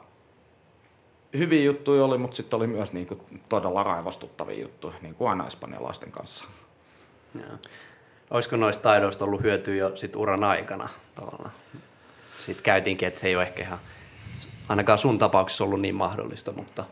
[1.38, 5.47] hyviä juttuja oli, mutta sitten oli myös niin kuin todella raivostuttavia juttuja, niin kuin aina
[5.47, 6.45] espanjalaisten kanssa.
[7.36, 7.58] Joo.
[8.32, 11.51] Olisiko noista taidoista ollut hyötyä jo sit uran aikana tavallaan?
[12.39, 13.80] Sitten käytiinkin, että se ei ole ehkä ihan,
[14.69, 16.84] ainakaan sun tapauksessa ollut niin mahdollista, mutta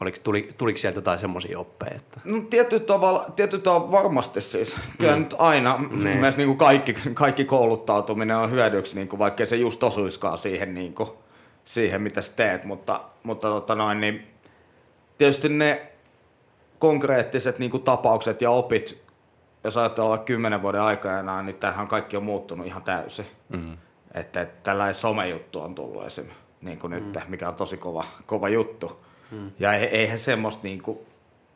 [0.00, 1.94] Oliko, tuli, tuliko sieltä jotain semmoisia oppeja?
[1.96, 2.20] Että...
[2.24, 4.76] No tietyllä tavalla, tietyllä tavalla varmasti siis.
[4.98, 5.18] Kyllä mm.
[5.18, 6.04] nyt aina, Niin.
[6.04, 6.16] niin.
[6.16, 10.74] mielestä niin kuin kaikki, kaikki kouluttautuminen on hyödyksi, niin kuin, vaikkei se just osuiskaan siihen,
[10.74, 11.08] niin kuin,
[11.64, 14.26] siihen mitä sä teet, mutta, mutta tota noin, niin
[15.18, 15.92] tietysti ne
[16.78, 19.02] konkreettiset niin kuin tapaukset ja opit,
[19.64, 23.26] jos ajatellaan kymmenen vuoden aikana, niin tämähän kaikki on muuttunut ihan täysin.
[23.48, 23.76] Mm.
[24.14, 26.26] Että, että tällainen somejuttu on tullut esim.
[26.60, 29.00] Niin kuin nyt, mikä on tosi kova, kova juttu.
[29.30, 29.50] Mm.
[29.58, 30.98] Ja ei- eihän semmoista niin kuin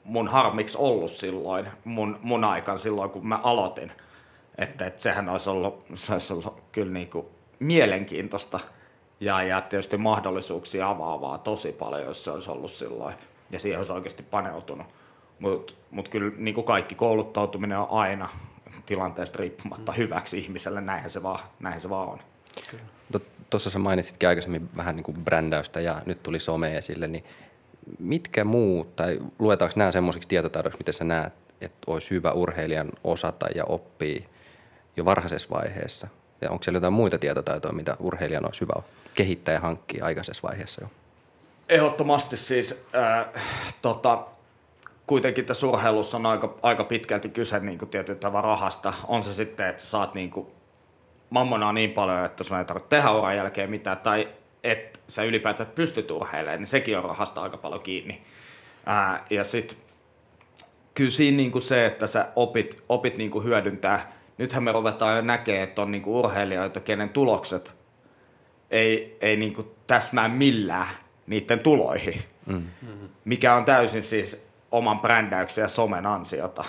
[0.04, 3.92] mun harmiksi ollut silloin, mun, mun aikan silloin, kun mä aloitin.
[4.58, 7.26] Että, että sehän olisi ollut, se olisi ollut kyllä niin kuin
[7.58, 8.61] mielenkiintoista
[9.20, 13.14] ja, ja tietysti mahdollisuuksia avaavaa tosi paljon, jos se olisi ollut silloin.
[13.50, 14.87] Ja siihen olisi oikeasti paneutunut.
[15.38, 18.28] Mutta mut kyllä niin kuin kaikki kouluttautuminen on aina
[18.87, 22.18] tilanteesta riippumatta hyväksi ihmiselle, näinhän se vaan, näinhän se vaan on.
[23.50, 27.24] Tuossa sä mainitsitkin aikaisemmin vähän niin kuin brändäystä ja nyt tuli some esille, niin
[27.99, 33.47] mitkä muut, tai luetaanko nämä semmoisiksi tietotaidoiksi, mitä sä näet, että olisi hyvä urheilijan osata
[33.55, 34.23] ja oppia
[34.97, 36.09] jo varhaisessa vaiheessa?
[36.40, 38.83] Ja onko siellä jotain muita tietotaitoja, mitä urheilijan olisi hyvä
[39.14, 40.88] kehittää ja hankkia aikaisessa vaiheessa jo?
[41.68, 43.27] Ehdottomasti siis äh,
[43.83, 44.27] tota,
[45.07, 47.90] kuitenkin tässä urheilussa on aika, aika pitkälti kyse niin kuin
[48.42, 48.92] rahasta.
[49.09, 50.47] On se sitten, että sä saat niin kuin
[51.31, 54.29] mammonaa niin paljon, että sun ei tarvitse tehdä uran jälkeen mitään, tai
[54.64, 58.22] että sä ylipäätään pystyt urheilemaan, niin sekin on rahasta aika paljon kiinni.
[58.87, 59.79] Ää, ja sitten
[60.94, 64.12] kyllä siinä niinku se, että sä opit, opit niinku hyödyntää.
[64.38, 67.83] Nythän me ruvetaan jo näkemään, että on niinku urheilijoita, kenen tulokset
[68.72, 70.88] ei, ei niinku täsmää millään
[71.27, 72.22] niiden tuloihin.
[72.46, 72.68] Mm.
[73.25, 76.64] Mikä on täysin siis oman brändäyksen ja somen ansiota.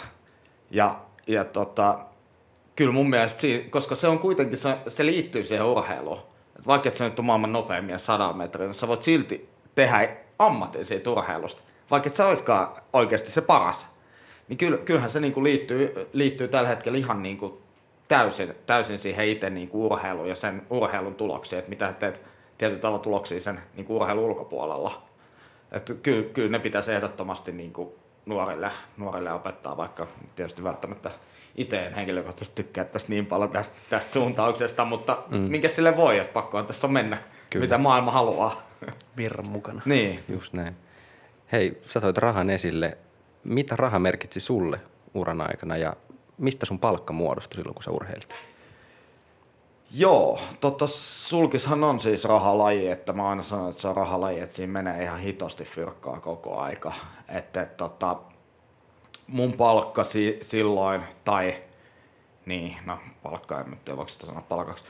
[0.71, 1.99] Ja, ja tota,
[2.75, 6.32] kyllä mun mielestä, koska se on kuitenkin, se, se liittyy siihen urheiluun.
[6.67, 10.09] Vaikka et sä nyt on maailman nopein mies 100 metriä, niin sä voit silti tehdä
[10.39, 11.61] ammatin siitä urheilusta.
[11.91, 13.87] Vaikka et sä oiskaan oikeasti se paras.
[14.47, 17.61] Niin kyllä, kyllähän se niinku liittyy, liittyy tällä hetkellä ihan niinku
[18.07, 22.21] täysin, täysin siihen itse niinku urheiluun ja sen urheilun tuloksiin, että mitä teet
[22.57, 25.01] tietyllä tavalla tuloksia sen niinku urheilun ulkopuolella.
[25.71, 27.95] Että kyllä, kyllä ne pitäisi ehdottomasti niinku
[28.25, 31.11] nuorille, nuorille opettaa, vaikka tietysti välttämättä
[31.55, 35.37] itse en henkilökohtaisesti tykkää tästä niin paljon tästä, tästä suuntauksesta, mutta mm.
[35.37, 37.29] minkä sille voi, että pakkohan tässä on mennä, Kyllä.
[37.49, 37.63] kyllä.
[37.65, 38.61] mitä maailma haluaa.
[39.17, 39.81] Virran mukana.
[39.85, 40.23] niin.
[40.29, 40.75] Just näin.
[41.51, 42.97] Hei, sä toit rahan esille.
[43.43, 44.79] Mitä raha merkitsi sulle
[45.13, 45.95] uran aikana ja
[46.37, 48.35] mistä sun palkka muodostui silloin, kun sä urheilit?
[49.95, 54.55] Joo, tota sulkishan on siis rahalaji, että mä aina sanon, että se on rahalaji, että
[54.55, 56.93] siinä menee ihan hitosti fyrkkaa koko aika.
[57.27, 58.17] Että et, tota,
[59.27, 61.55] mun palkka si- silloin, tai
[62.45, 64.83] niin, no palkka en nyt voiko sitä sanoa palkaksi.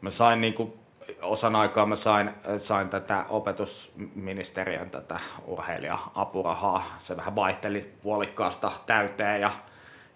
[0.00, 0.78] Mä sain niinku,
[1.22, 6.82] osan aikaa mä sain, sain tätä opetusministeriön tätä urheilija-apurahaa.
[6.98, 9.50] Se vähän vaihteli puolikkaasta täyteen ja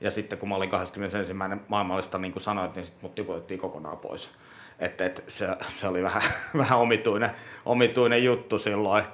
[0.00, 1.32] ja sitten kun mä olin 21.
[1.68, 4.30] maailmallista, niin kuin sanoit, niin sitten mut tiputettiin kokonaan pois.
[4.78, 6.22] Että et se, se, oli vähän,
[6.56, 7.30] vähän omituinen,
[7.64, 9.04] omituinen juttu silloin.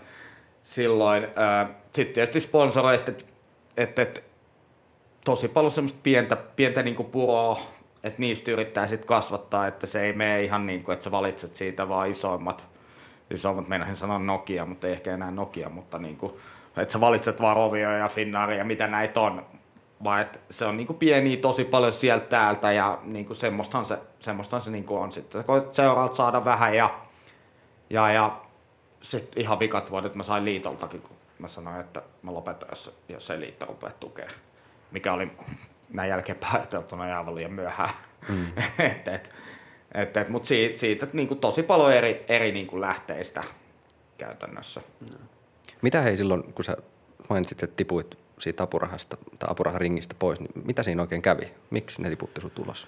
[0.62, 1.26] silloin.
[1.92, 3.24] Sitten tietysti sponsoreista, että
[3.76, 4.24] et, et,
[5.30, 7.60] tosi paljon semmoista pientä, pientä niin puroa,
[8.02, 11.54] että niistä yrittää sitten kasvattaa, että se ei mene ihan niin kuin, että sä valitset
[11.54, 12.66] siitä vaan isoimmat,
[13.30, 16.32] isoimmat meinasin sanoa Nokia, mutta ei ehkä enää Nokia, mutta niin kuin,
[16.76, 19.46] että sä valitset vaan Rovio ja Finnaaria ja mitä näitä on,
[20.04, 24.62] vaan että se on niinku pieniä tosi paljon sieltä täältä ja niinku semmoistahan se, semmoistahan
[24.62, 25.44] se niinku on sitten.
[25.44, 27.00] Koet seuraalta saada vähän ja,
[27.90, 28.40] ja, ja
[29.00, 33.30] sitten ihan vikat vuodet mä sain liitoltakin, kun mä sanoin, että mä lopetan, jos, jos
[33.30, 34.30] ei liitto rupea tukea.
[34.90, 35.30] Mikä oli
[35.92, 37.90] näin jälkeenpäin ajateltuna aivan liian myöhään.
[38.28, 38.46] Mm.
[38.78, 39.32] et, et,
[39.94, 43.44] et, et, Mutta siitä, siitä että niinku tosi paljon eri, eri niinku lähteistä
[44.18, 44.80] käytännössä.
[45.82, 46.76] Mitä hei silloin, kun sä
[47.28, 51.54] mainitsit, että tipuit siitä apurahasta tai apuraharingistä pois, niin mitä siinä oikein kävi?
[51.70, 52.86] Miksi ne tiputti sut ulos?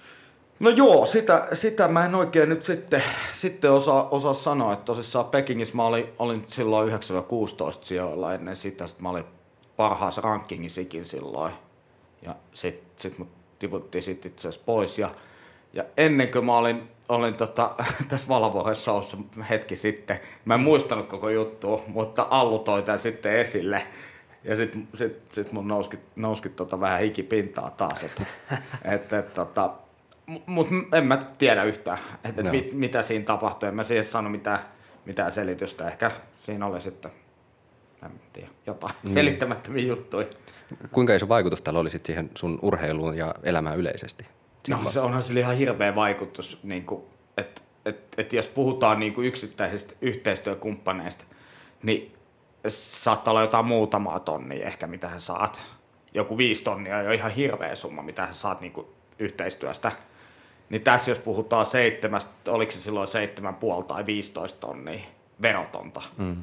[0.59, 5.25] No joo, sitä, sitä mä en oikein nyt sitten, sitten osaa, osaa sanoa, että tosissaan
[5.25, 6.93] Pekingissä mä olin, olin silloin 9-16
[7.81, 9.25] sijoilla ennen sitä, sitten mä olin
[9.75, 11.53] parhaassa rankingissakin silloin.
[12.25, 14.99] Ja sitten sit mut tiputtiin sit itse asiassa pois.
[14.99, 15.09] Ja,
[15.73, 17.75] ja ennen kuin mä olin, olin tota,
[18.09, 19.17] tässä Valavuoren showssa
[19.49, 23.87] hetki sitten, mä en muistanut koko juttua, mutta Allu toi tän sitten esille.
[24.43, 28.23] Ja sitten sit, sit mun nouski, nouski tota vähän hikipintaa taas, että
[28.93, 29.73] et, et, tota,
[30.45, 32.51] mutta en mä tiedä yhtään, että et Joo.
[32.51, 33.69] mit, mitä siinä tapahtui.
[33.69, 34.59] En mä siihen sano mitään,
[35.05, 35.87] mitään selitystä.
[35.87, 37.11] Ehkä siinä oli sitten,
[38.05, 39.13] en tiedä, jotain Niin.
[39.13, 40.27] selittämättömiä juttuja.
[40.91, 44.25] Kuinka iso vaikutus tällä oli sit siihen sun urheiluun ja elämään yleisesti?
[44.69, 46.85] No se onhan sillä ihan hirveä vaikutus, niin
[47.37, 51.25] että et, et jos puhutaan niin kuin yksittäisistä yhteistyökumppaneista,
[51.83, 52.15] niin
[52.67, 55.61] saattaa olla jotain muutamaa tonnia ehkä, mitä sä saat.
[56.13, 58.87] Joku viisi tonnia on jo ihan hirveä summa, mitä sä saat niin kuin
[59.19, 59.91] yhteistyöstä.
[60.69, 64.99] Niin tässä jos puhutaan seitsemästä, oliko se silloin seitsemän puoli tai 15 tonnia
[65.41, 66.01] verotonta.
[66.17, 66.37] Mm.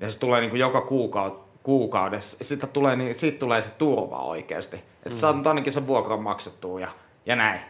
[0.00, 2.44] Ja se tulee niin kuin joka kuukaud- kuukaudessa.
[2.44, 4.76] Siitä tulee, niin, siitä tulee se turva oikeasti.
[4.76, 5.14] Että mm.
[5.14, 6.88] saat nyt ainakin sen vuokran maksettua ja,
[7.26, 7.60] ja näin.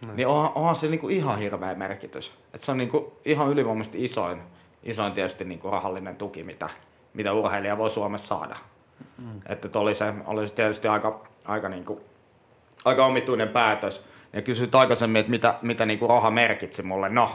[0.00, 0.16] Mm.
[0.16, 2.32] Niin onhan, onhan se niin kuin ihan hirveä merkitys.
[2.54, 4.42] Että se on niin kuin ihan ylivoimaisesti isoin,
[4.82, 6.68] isoin tietysti niin kuin rahallinen tuki, mitä,
[7.14, 8.56] mitä urheilija voi Suomessa saada.
[9.18, 9.40] Mm.
[9.46, 12.00] Että oli se, oli se tietysti aika, aika, niin kuin,
[12.84, 14.04] aika omituinen päätös.
[14.32, 17.08] Ja kysyit aikaisemmin, että mitä, mitä niin kuin raha merkitsi mulle.
[17.08, 17.30] No,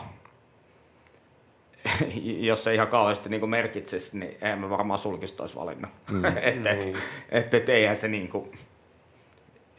[2.49, 5.91] jos se ihan kauheasti niin kuin merkitsisi, niin eihän mä varmaan sulkista olisi valinnut.
[6.11, 6.25] Mm.
[6.41, 6.97] että et, niin.
[7.29, 8.51] et, et, eihän se niin kuin,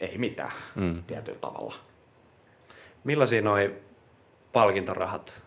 [0.01, 1.03] ei mitään mm.
[1.03, 1.75] tietyllä tavalla.
[3.05, 3.75] Millaisia noi
[4.53, 5.43] palkintorahat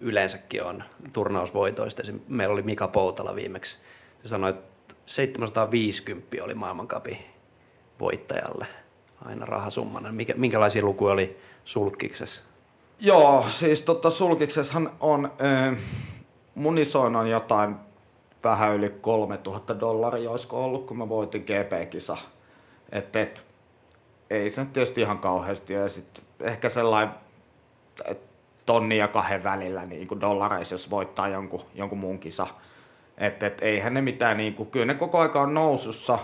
[0.00, 2.02] yleensäkin on turnausvoitoista?
[2.28, 3.78] Meillä oli Mika Poutala viimeksi.
[4.22, 7.18] Se sanoi, että 750 oli maailmankapin
[8.00, 8.66] voittajalle
[9.24, 10.12] aina rahasummana.
[10.12, 12.44] Mikä, minkälaisia lukuja oli sulkiksessa?
[13.00, 15.76] Joo, siis tota, sulkiksessahan on, äh,
[16.54, 17.76] mun isoin on jotain
[18.44, 22.16] vähän yli 3000 dollaria, olisiko ollut, kun mä voitin GP-kisa.
[22.92, 23.46] Et, et,
[24.30, 27.14] ei se nyt tietysti ihan kauheasti ja sitten ehkä sellainen
[28.66, 32.46] tonni ja kahden välillä niin kuin dollareissa, jos voittaa jonkun, jonkun muun kisa.
[33.18, 36.18] Että et, eihän ne mitään, niin kuin, kyllä ne koko aika on nousussa,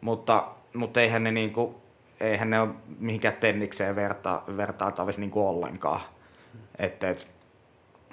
[0.00, 1.74] mutta, mutta eihän ne, niin kuin,
[2.20, 6.00] eihän ne ole mihinkään tennikseen verta, vertailtavissa niin ollenkaan.
[6.78, 7.28] Että et,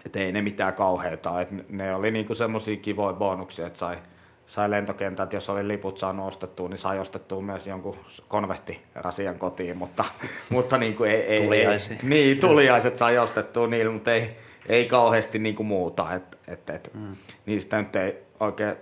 [0.05, 1.41] et ei ne mitään kauheita.
[1.41, 3.97] Et ne oli niinku semmoisia kivoja bonuksia, että sai,
[4.45, 10.05] sai lentokentät, jos oli liput saanut ostettua, niin sai ostettua myös jonkun konvehtirasian kotiin, mutta,
[10.49, 15.39] mutta niin kuin ei, ei, ei, niin, tuliaiset sai ostettua niillä, mutta ei, ei kauheasti
[15.39, 17.15] niin kuin muuta, et, et, et, mm.
[17.45, 18.75] niistä nyt ei oikein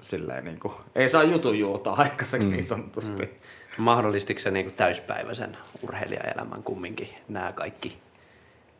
[0.00, 2.52] silleen niin kuin, ei saa jutun juurta aikaiseksi mm.
[2.52, 3.22] niin sanotusti.
[3.22, 3.84] Mm.
[3.84, 7.98] Mahdollistiko se niin kuin täyspäiväisen urheilijaelämän kumminkin nämä kaikki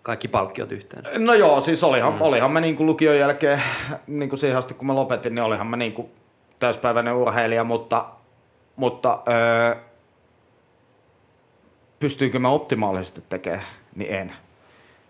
[0.03, 1.05] kaikki palkkiot yhteen?
[1.19, 2.21] No joo, siis olihan, mm.
[2.21, 3.63] olihan mä niin kuin lukion jälkeen,
[4.07, 6.09] niin kuin siihen asti kun mä lopetin, niin olihan mä niin kuin
[6.59, 8.09] täyspäiväinen urheilija, mutta,
[8.77, 9.77] mutta öö,
[12.01, 14.33] pystyinkö mä optimaalisesti tekemään, niin en.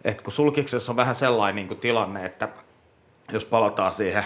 [0.05, 2.49] Et kun sulkiksessa on vähän sellainen niin kuin tilanne, että
[3.33, 4.25] jos palataan siihen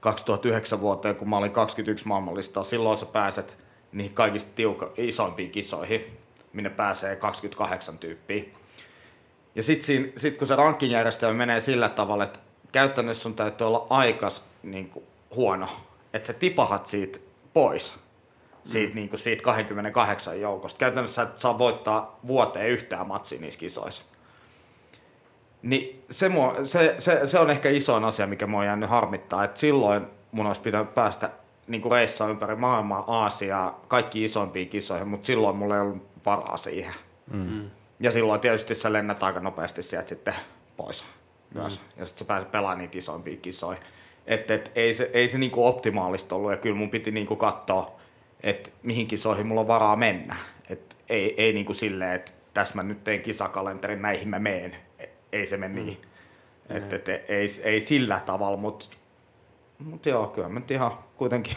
[0.00, 3.56] 2009 vuoteen, kun mä olin 21 maailmanlistaa, silloin sä pääset
[3.92, 6.18] niihin kaikista tiuka, isoimpiin kisoihin,
[6.52, 8.44] minne pääsee 28 tyyppiä.
[9.58, 12.38] Ja sitten sit kun se rankingjärjestelmä menee sillä tavalla, että
[12.72, 15.68] käytännössä sun täytyy olla aikas niin kuin, huono,
[16.12, 17.18] että sä tipahat siitä
[17.52, 17.96] pois,
[18.64, 18.94] siitä, mm.
[18.94, 20.78] niin kuin, siitä 28 joukosta.
[20.78, 24.02] Käytännössä et saa voittaa vuoteen yhtään matsia niissä kisoissa.
[25.62, 29.44] Niin se, mua, se, se, se, on ehkä isoin asia, mikä mua on jäänyt harmittaa,
[29.44, 31.30] että silloin mun olisi pitänyt päästä
[31.66, 36.56] niin kuin reissaa ympäri maailmaa, Aasiaa, kaikki isompiin kisoihin, mutta silloin mulla ei ollut varaa
[36.56, 36.94] siihen.
[37.32, 37.70] Mm.
[38.00, 40.34] Ja silloin tietysti sä lennät aika nopeasti sieltä sitten
[40.76, 41.04] pois
[41.54, 41.80] myös.
[41.80, 42.00] Mm.
[42.00, 43.78] Ja sitten sä pääset pelaamaan niitä isompia kisoja.
[44.26, 48.00] Että et, ei se, ei se niinku optimaalista ollut ja kyllä mun piti niinku katsoa,
[48.42, 50.36] että mihin kisoihin mulla on varaa mennä.
[50.70, 54.76] Et ei, ei niinku silleen, että tässä mä nyt teen kisakalenterin, näihin mä meen.
[55.32, 55.86] Ei se mene mm.
[55.86, 56.02] niin.
[56.68, 56.76] Mm.
[56.76, 58.86] Et, et, ei, ei sillä tavalla, mutta
[59.78, 61.56] mut joo, kyllä mä nyt ihan kuitenkin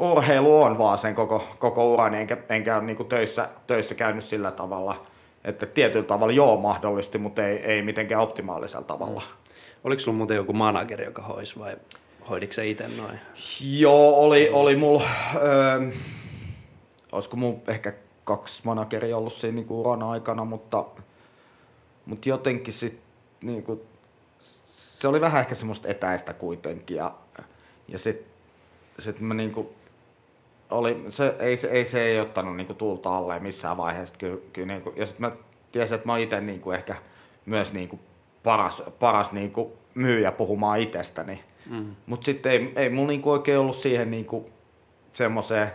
[0.00, 4.50] urheilu on vaan sen koko, koko uran, enkä, enkä ole niinku töissä, töissä käynyt sillä
[4.50, 5.06] tavalla–
[5.44, 9.20] että tietyllä tavalla joo mahdollisesti, mutta ei, ei mitenkään optimaalisella tavalla.
[9.20, 9.48] Mm.
[9.84, 11.76] Oliko sulla muuten joku manageri, joka hoisi vai
[12.30, 13.18] hoidiko se itse noin?
[13.60, 15.90] Joo, oli, oli mulla, öö,
[17.12, 17.92] olisiko mulla ehkä
[18.24, 20.84] kaksi manageria ollut siinä niinku uran aikana, mutta,
[22.06, 23.00] mutta jotenkin sit,
[23.42, 23.86] niinku,
[24.38, 27.14] se oli vähän ehkä semmoista etäistä kuitenkin ja,
[27.88, 28.26] ja sitten
[28.98, 29.74] sit mä niinku,
[30.70, 34.14] oli, se, ei, se, ei, se ei ottanut niinku tulta alle missään vaiheessa.
[34.18, 35.36] Ky, ky, niinku, ja sitten mä
[35.72, 36.96] tiesin, että mä oon itse niinku ehkä
[37.46, 38.00] myös niinku
[38.42, 41.40] paras, paras niinku myyjä puhumaan itsestäni.
[41.70, 41.96] Mm.
[42.06, 44.50] Mutta sitten ei, ei mulla niinku oikein ollut siihen niinku
[45.12, 45.72] semmoiseen...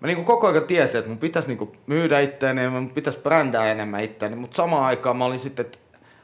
[0.00, 3.72] Mä niinku koko ajan tiesin, että mun pitäisi niinku myydä itseäni ja mun pitäisi brändää
[3.72, 4.36] enemmän itseäni.
[4.36, 5.78] Mutta samaan aikaan mä olin sitten, että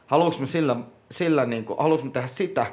[0.07, 0.75] haluanko mä sillä,
[1.11, 2.65] sillä niinku, haluanko mä tehdä sitä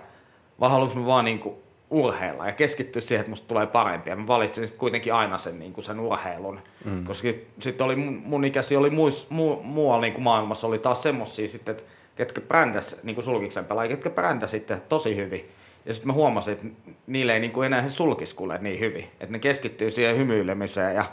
[0.60, 4.10] vai haluanko mä vaan niinku urheilla ja keskittyä siihen, että musta tulee parempi.
[4.10, 7.04] Ja mä valitsin sitten kuitenkin aina sen, niin kuin sen urheilun, mm.
[7.04, 11.48] koska sitten oli mun ikäsi oli muis, mu, muualla niin kuin maailmassa oli taas semmosia
[11.48, 11.84] sitten, että
[12.16, 15.50] ketkä brändäs niin kuin sulkiksen pelaajia, ketkä brändäs sitten tosi hyvin.
[15.86, 16.66] Ja sitten mä huomasin, että
[17.06, 19.04] niille ei niin kuin enää se sulkis kuule niin hyvin.
[19.04, 21.04] Että ne keskittyy siihen hymyilemiseen ja,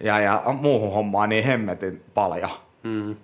[0.00, 2.50] ja, ja muuhun hommaan niin hemmetin paljon.
[2.82, 3.16] Mm.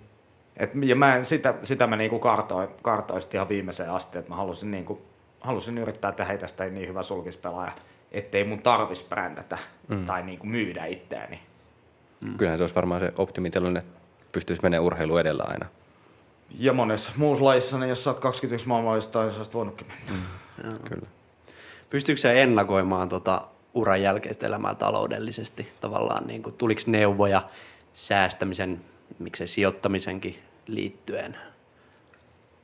[0.57, 4.71] Et, ja mä, sitä, sitä mä niinku kartoin, kartoin ihan viimeiseen asti, että mä halusin
[4.71, 5.01] niinku
[5.41, 7.71] halusin yrittää tehdä tästä niin hyvä sulkispelaaja.
[8.11, 10.05] ettei mun tarvis brändätä mm.
[10.05, 11.39] tai niin kuin myydä itseäni.
[12.21, 12.37] Mm.
[12.37, 13.99] Kyllähän se olisi varmaan se optimitilanne, että
[14.31, 15.65] pystyisi menemään urheilu edellä aina.
[16.59, 20.21] Ja monessa muussa lajissa, niin jos sä oot 21 maailmallista, niin sä olisit voinutkin mennä.
[20.63, 20.89] Mm.
[20.89, 21.07] Kyllä.
[21.89, 25.67] Pystyykö sä ennakoimaan tota uran jälkeistä elämää taloudellisesti?
[25.81, 27.49] Tavallaan niin kuin, tuliko neuvoja
[27.93, 28.81] säästämisen,
[29.19, 31.37] miksei sijoittamisenkin liittyen?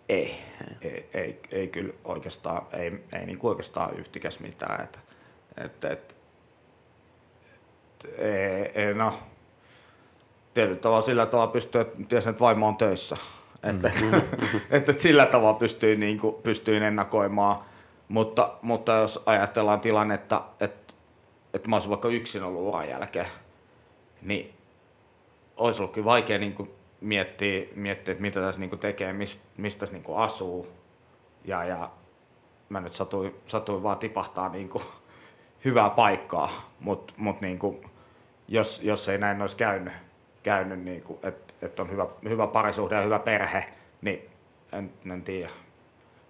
[0.09, 0.35] Ei,
[0.81, 4.83] ei, ei, ei kyllä oikeastaan, ei, ei niin oikeastaan yhtikäs mitään.
[4.83, 4.99] Että,
[5.57, 6.15] että, että,
[8.75, 9.13] ei, no,
[10.53, 13.17] tietyllä tavalla sillä tavalla pystyy, että tiesin, että vaimo on töissä.
[13.63, 14.13] Että, mm.
[14.13, 14.57] että, että,
[14.91, 17.65] että sillä tavalla pystyy, niin kuin, pystyy ennakoimaan.
[18.07, 20.93] Mutta, mutta jos ajatellaan tilannetta, että,
[21.53, 23.27] että mä olisin vaikka yksin ollut uran jälkeen,
[24.21, 24.53] niin
[25.57, 26.69] olisi ollut kyllä vaikea niin kuin
[27.03, 30.67] miettiä, miettiä, että mitä tässä niin kuin tekee, mistä, mistä tässä niin kuin asuu.
[31.45, 31.91] Ja, ja
[32.69, 34.83] mä nyt satuin, satuin vaan tipahtaa niin kuin
[35.65, 37.89] hyvää paikkaa, mutta mut niin kuin,
[38.47, 39.93] jos, jos ei näin olisi käynyt,
[40.43, 43.65] käynyt niin kuin, että, että on hyvä, hyvä parisuhde ja hyvä perhe,
[44.01, 44.29] niin
[44.73, 45.49] en, en tiedä.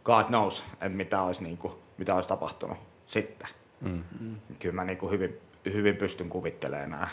[0.04, 3.48] God knows, että mitä olisi, niin kuin, mitä olisi tapahtunut sitten.
[3.82, 4.36] Mm-hmm.
[4.60, 7.08] Kyllä mä niin kuin hyvin, hyvin pystyn kuvittelemaan nämä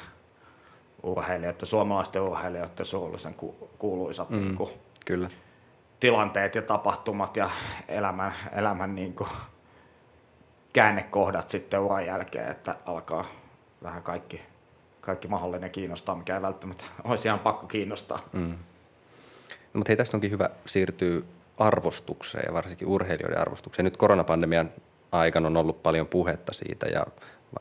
[1.02, 4.70] urheilijoiden, suomalaisten urheilijoiden surullisen ku, kuuluisat mm, niin kuin,
[5.06, 5.30] kyllä.
[6.00, 7.50] tilanteet ja tapahtumat ja
[7.88, 9.28] elämän, elämän niin kuin,
[10.72, 13.24] käännekohdat sitten uran jälkeen, että alkaa
[13.82, 14.42] vähän kaikki,
[15.00, 18.28] kaikki mahdollinen kiinnostaa, mikä ei välttämättä olisi ihan pakko kiinnostaa.
[18.32, 18.58] Mm.
[19.50, 21.22] No, mutta hei, tästä onkin hyvä siirtyä
[21.58, 23.84] arvostukseen ja varsinkin urheilijoiden arvostukseen.
[23.84, 24.70] Nyt koronapandemian
[25.12, 27.04] aikana on ollut paljon puhetta siitä ja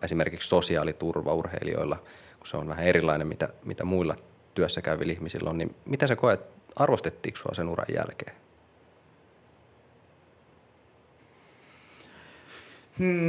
[0.03, 1.97] esimerkiksi sosiaaliturva urheilijoilla,
[2.39, 4.15] kun se on vähän erilainen, mitä, mitä muilla
[4.53, 6.41] työssä käyvillä ihmisillä on, niin mitä sä koet,
[6.75, 8.35] arvostettiinko sua sen uran jälkeen?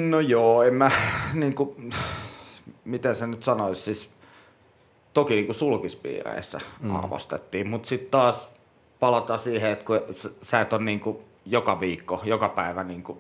[0.09, 0.91] No joo, en mä,
[1.35, 1.91] niin kuin,
[2.85, 4.11] miten se nyt sanoisi, siis
[5.15, 6.97] toki niin sulkispiireissä mm.
[6.97, 8.53] arvostettiin, mutta sitten taas
[9.01, 10.01] palataan siihen, että kun
[10.43, 13.19] sä et ole niin kuin joka viikko, joka päivä niin kuin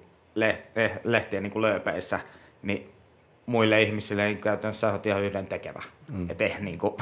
[0.76, 2.20] eh, lehtien niin kuin lööpeissä,
[2.62, 2.90] niin
[3.50, 5.82] muille ihmisille ei käytännössä ole ihan yhden tekevä.
[6.08, 6.30] Mm.
[6.30, 6.96] Et niin kuin,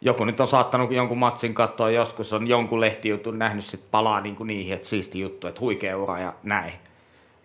[0.00, 4.36] joku nyt on saattanut jonkun matsin katsoa joskus, on jonkun lehtijutun nähnyt, sit palaa niin
[4.36, 6.72] kuin niihin, että siisti juttu, että huikea ura ja näin.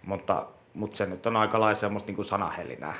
[0.06, 2.94] Mutta, mutta se nyt on aika lailla semmoista niin kuin sanahelinää.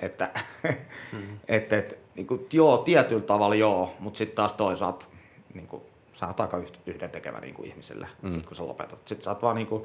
[0.00, 0.30] Että,
[1.12, 1.38] mm.
[1.48, 5.06] et, et, niin kuin, joo, tietyllä tavalla joo, mutta sitten taas toisaalta
[5.54, 8.32] niin kuin, sä oot aika yhden tekevä niin kuin ihmisille, mm.
[8.32, 8.98] sit, kun sä lopetat.
[9.04, 9.84] Sitten sä oot vaan niin kuin,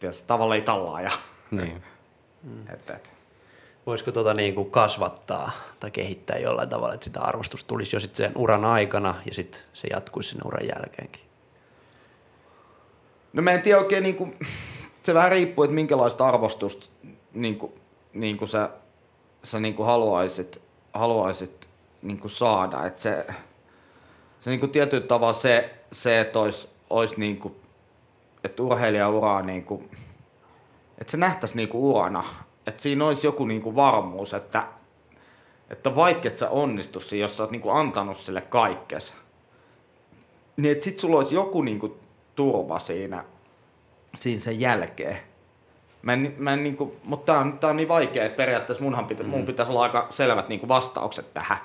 [0.00, 1.00] tietysti, tavalla ei tallaa.
[1.00, 1.10] Ja,
[1.50, 1.82] niin.
[2.72, 3.21] et, et.
[3.86, 8.16] Voisiko tuota niin kuin kasvattaa tai kehittää jollain tavalla, että sitä arvostusta tulisi jo sitten
[8.16, 11.22] sen uran aikana ja sitten se jatkuisi sinne uran jälkeenkin?
[13.32, 14.38] No mä en tiedä oikein, niin kuin,
[15.02, 17.72] se vähän riippuu, että minkälaista arvostusta niin kuin,
[18.12, 18.70] niin kuin sä,
[19.42, 20.62] sä niin kuin haluaisit,
[20.94, 21.68] haluaisit
[22.02, 22.86] niin kuin saada.
[22.86, 23.26] Että se,
[24.40, 27.54] se niin kuin tietyllä tavalla se, se että olisi, olisi niin kuin,
[28.44, 29.90] että urheilijauraa niin kuin,
[30.98, 32.24] että se nähtäisi niin kuin urana,
[32.66, 34.64] että siinä olisi joku niin kuin varmuus, että,
[35.70, 39.16] että vaikka et sä onnistu siinä, jos sä oot niin kuin antanut sille kaikkes,
[40.56, 41.92] niin että sit sulla olisi joku niin kuin
[42.34, 43.24] turva siinä,
[44.14, 45.18] siinä sen jälkeen.
[46.02, 48.84] Mä en, mä en niin kuin, mutta tää on, tää on niin vaikea, että periaatteessa
[48.84, 49.46] munhan pitä, mun mm.
[49.46, 51.58] pitäisi olla aika selvät niin kuin vastaukset tähän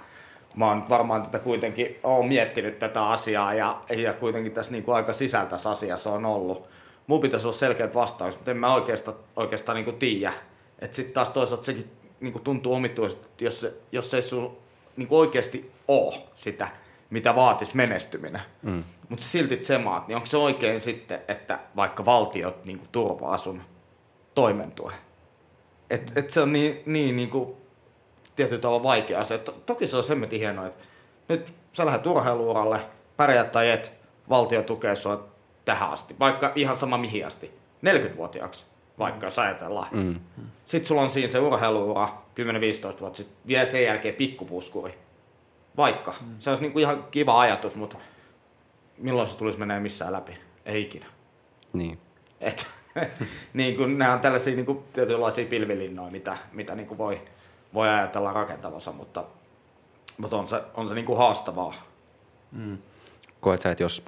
[0.58, 4.96] mä oon varmaan tätä kuitenkin oon miettinyt tätä asiaa ja, ja kuitenkin tässä niin kuin
[4.96, 6.68] aika sisältässä asiassa on ollut.
[7.08, 10.34] Mun pitäisi olla selkeät vastaukset, mutta en mä oikeastaan, oikeastaan niin tiedä.
[10.80, 14.58] Että sitten taas toisaalta sekin niin kuin tuntuu omituisesti, jos, jos ei sulla
[14.98, 16.68] niin kuin oikeasti ole sitä,
[17.10, 18.84] mitä vaatisi menestyminen, mm.
[19.10, 23.62] mutta silti tsemaat, niin onko se oikein sitten, että vaikka valtiot niin kuin turvaa sun
[24.36, 24.94] toimentue?
[25.90, 27.54] Että et se on niin, niin, niin kuin
[28.36, 29.38] tietyllä tavalla vaikea asia.
[29.38, 30.84] Toki se on hemmetin hienoa, että
[31.28, 32.82] nyt sä lähdet urheiluuralle,
[33.18, 33.92] pärjät tai et,
[34.30, 35.28] valtio tukee sua
[35.66, 38.66] tähän asti, vaikka ihan sama mihin asti, 40-vuotiaaksi
[39.00, 39.88] vaikka jos ajatellaan.
[39.92, 40.20] Mm.
[40.66, 42.24] Sitten sulla on siinä se urheiluura
[42.96, 44.98] 10-15 vuotta, sitten vielä sen jälkeen pikkupuskuri.
[45.78, 46.14] Vaikka.
[46.22, 46.36] Mm.
[46.40, 47.98] Se olisi niinku ihan kiva ajatus, mutta
[48.98, 50.38] milloin se tulisi menee missään läpi?
[50.66, 51.06] Ei ikinä.
[51.74, 52.00] Niin.
[52.42, 52.68] Et,
[53.54, 57.22] niin kuin, nämä on tällaisia niin kuin, tietynlaisia pilvilinnoja, mitä, mitä niin kuin voi,
[57.74, 59.24] voi ajatella rakentavassa, mutta,
[60.18, 61.74] mutta on se, on se niin kuin haastavaa.
[62.52, 62.78] Mm.
[63.40, 64.06] Koet sä, että jos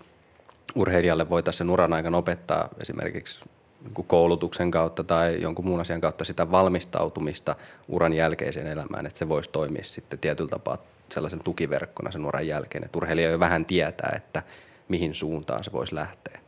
[0.75, 3.41] urheilijalle voitaisiin sen uran aikana opettaa esimerkiksi
[3.83, 7.55] niin koulutuksen kautta tai jonkun muun asian kautta sitä valmistautumista
[7.87, 10.77] uran jälkeiseen elämään, että se voisi toimia sitten tietyllä tapaa
[11.11, 14.43] sellaisen tukiverkkona sen uran jälkeen, että urheilija jo vähän tietää, että
[14.87, 16.39] mihin suuntaan se voisi lähteä.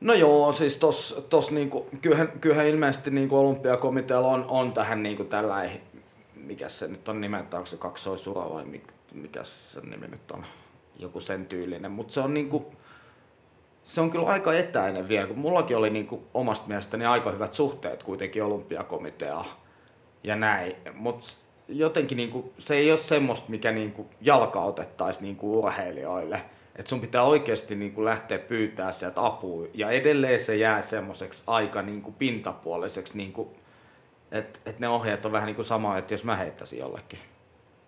[0.00, 5.24] No joo, siis tos, tos niinku, kyllähän, kyllähän ilmeisesti niinku olympiakomitealla on, on tähän niinku
[5.24, 5.80] tällainen,
[6.34, 10.44] mikä se nyt on nimeltä, onko se kaksoisura vai mikä, mikä se nimi nyt on,
[10.98, 12.72] joku sen tyylinen, mutta se on niinku,
[13.84, 18.02] se on kyllä aika etäinen vielä, kun mullakin oli niinku omasta mielestäni aika hyvät suhteet
[18.02, 19.64] kuitenkin olympiakomiteaa
[20.24, 21.26] ja näin, mutta
[21.68, 26.42] jotenkin niinku, se ei ole semmoista, mikä niinku jalkautettaisiin niinku urheilijoille.
[26.76, 29.66] Että sun pitää oikeasti niinku lähteä pyytää sieltä apua.
[29.74, 33.56] Ja edelleen se jää semmoiseksi aika niinku pintapuoliseksi, niinku,
[34.30, 37.18] että et ne ohjeet on vähän niinku sama, että jos mä heittäisin jollekin.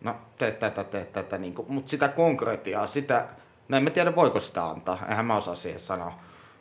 [0.01, 1.39] No, tee tätä, tee tätä.
[1.39, 1.65] Niinku.
[1.69, 3.29] Mutta sitä konkretiaa, sitä,
[3.69, 6.13] no en mä tiedä voiko sitä antaa, eihän mä osaa siihen sanoa.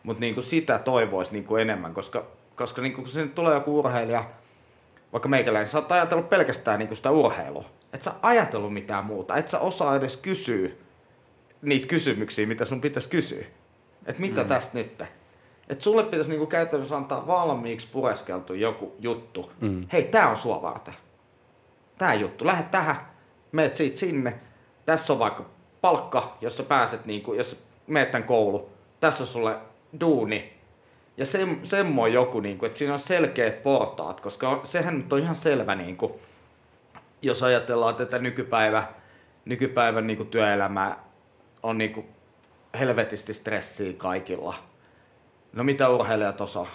[0.03, 2.25] Mutta niinku sitä toivoisi niinku enemmän, koska,
[2.55, 4.23] koska niinku, kun sinne tulee joku urheilija,
[5.13, 7.65] vaikka meikäläinen, sä oot ajatellut pelkästään niinku sitä urheilua.
[7.93, 9.35] Et sä ajatellut mitään muuta.
[9.35, 10.69] Et sä osaa edes kysyä
[11.61, 13.45] niitä kysymyksiä, mitä sun pitäisi kysyä.
[14.05, 14.47] Et mitä mm.
[14.47, 15.03] tästä nyt?
[15.69, 19.51] Et sulle pitäisi niinku käytännössä antaa valmiiksi pureskeltu joku juttu.
[19.61, 19.87] Mm.
[19.93, 20.93] Hei, tää on sua varten.
[21.97, 22.45] Tää juttu.
[22.45, 22.95] Lähde tähän,
[23.51, 24.39] meet siitä sinne.
[24.85, 25.45] Tässä on vaikka
[25.85, 28.69] palkka, jos sä pääset, niinku, jos meet tämän koulu.
[28.99, 29.57] Tässä on sulle
[29.99, 30.53] duuni,
[31.17, 35.13] ja se, semmoinen joku, niin kuin, että siinä on selkeät portaat, koska on, sehän nyt
[35.13, 36.13] on ihan selvä, niin kuin,
[37.21, 38.87] jos ajatellaan tätä nykypäivä,
[39.45, 41.03] nykypäivän niin kuin työelämää,
[41.63, 42.05] on niin kuin,
[42.79, 44.55] helvetisti stressiä kaikilla.
[45.53, 46.67] No mitä urheilijat osaa?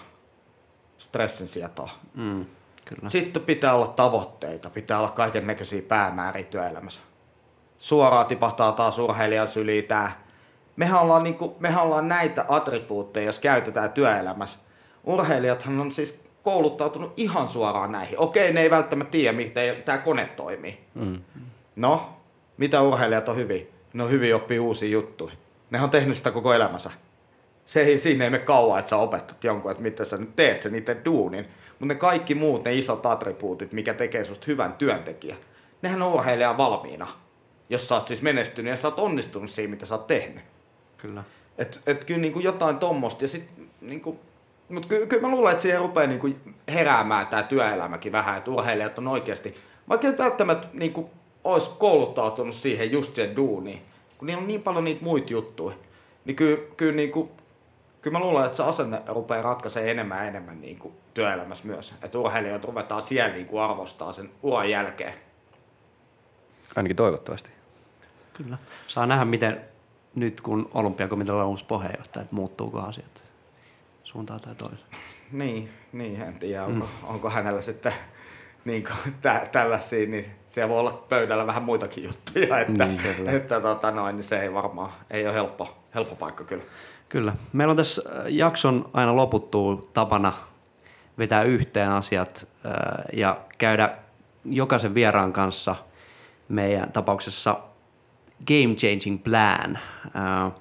[0.97, 1.89] Stressin sietoa.
[2.13, 2.45] Mm,
[2.85, 3.09] kyllä.
[3.09, 7.01] Sitten pitää olla tavoitteita, pitää olla kaiken näköisiä päämääriä työelämässä.
[7.81, 10.11] Suoraan tipahtaa taas urheilijan syliin tämä
[10.75, 14.59] mehän ollaan, niin kuin, mehän ollaan näitä attribuutteja, jos käytetään työelämässä.
[15.03, 18.19] Urheilijathan on siis kouluttautunut ihan suoraan näihin.
[18.19, 20.79] Okei, ne ei välttämättä tiedä, miten tämä kone toimii.
[20.95, 21.21] Mm.
[21.75, 22.09] No,
[22.57, 23.69] mitä urheilijat on hyvin?
[23.93, 25.33] Ne on hyvin oppii uusia juttuja.
[25.69, 26.91] Ne on tehnyt sitä koko elämänsä.
[27.65, 30.61] Se ei, siinä ei mene kauan, että sä opetat jonkun, että mitä sä nyt teet
[30.61, 31.45] sen niiden duunin.
[31.69, 35.35] Mutta ne kaikki muut, ne isot attribuutit, mikä tekee susta hyvän työntekijä,
[35.81, 37.07] nehän on urheilijan valmiina.
[37.71, 40.43] Jos sä oot siis menestynyt ja sä oot onnistunut siinä, mitä sä oot tehnyt.
[40.97, 41.23] Kyllä.
[41.57, 43.23] Et, et kyllä niin kuin jotain tommosta.
[43.23, 43.49] Ja sit,
[43.81, 44.19] niin kuin,
[44.69, 48.51] mutta ky, kyllä mä luulen, että siihen rupeaa niin kuin heräämään tämä työelämäkin vähän, että
[48.51, 49.55] urheilijat on oikeasti,
[49.89, 51.07] vaikka ei välttämättä niin kuin,
[51.43, 53.81] olisi kouluttautunut siihen just siihen duuniin,
[54.17, 55.75] kun niillä on niin paljon niitä muita juttuja,
[56.25, 57.29] niin kyllä, kyllä, niin kuin,
[58.01, 61.93] kyllä mä luulen, että se asenne rupeaa ratkaisemaan enemmän ja enemmän niin kuin työelämässä myös.
[62.03, 65.13] Että urheilijat ruvetaan siellä niin kuin arvostaa sen uran jälkeen.
[66.75, 67.60] Ainakin toivottavasti.
[68.43, 68.57] Kyllä.
[68.87, 69.61] Saa nähdä, miten
[70.15, 73.31] nyt kun olympiakomitealla on uusi puheenjohtaja, että muuttuuko asiat
[74.03, 74.89] suuntaan tai toiseen?
[75.31, 77.07] Niin, niin en tiedä, onko, mm.
[77.07, 77.93] onko hänellä sitten
[78.65, 83.61] niin kuin, tä, tällaisia, niin siellä voi olla pöydällä vähän muitakin juttuja, että, niin, että
[83.61, 86.63] tota noin, niin se ei varmaan, ei ole helppo, helppo paikka kyllä.
[87.09, 87.33] Kyllä.
[87.53, 90.33] Meillä on tässä äh, jakson aina loputtuu tapana
[91.17, 92.73] vetää yhteen asiat äh,
[93.13, 93.97] ja käydä
[94.45, 95.75] jokaisen vieraan kanssa
[96.49, 97.59] meidän tapauksessa
[98.47, 99.79] game changing plan
[100.13, 100.51] ää,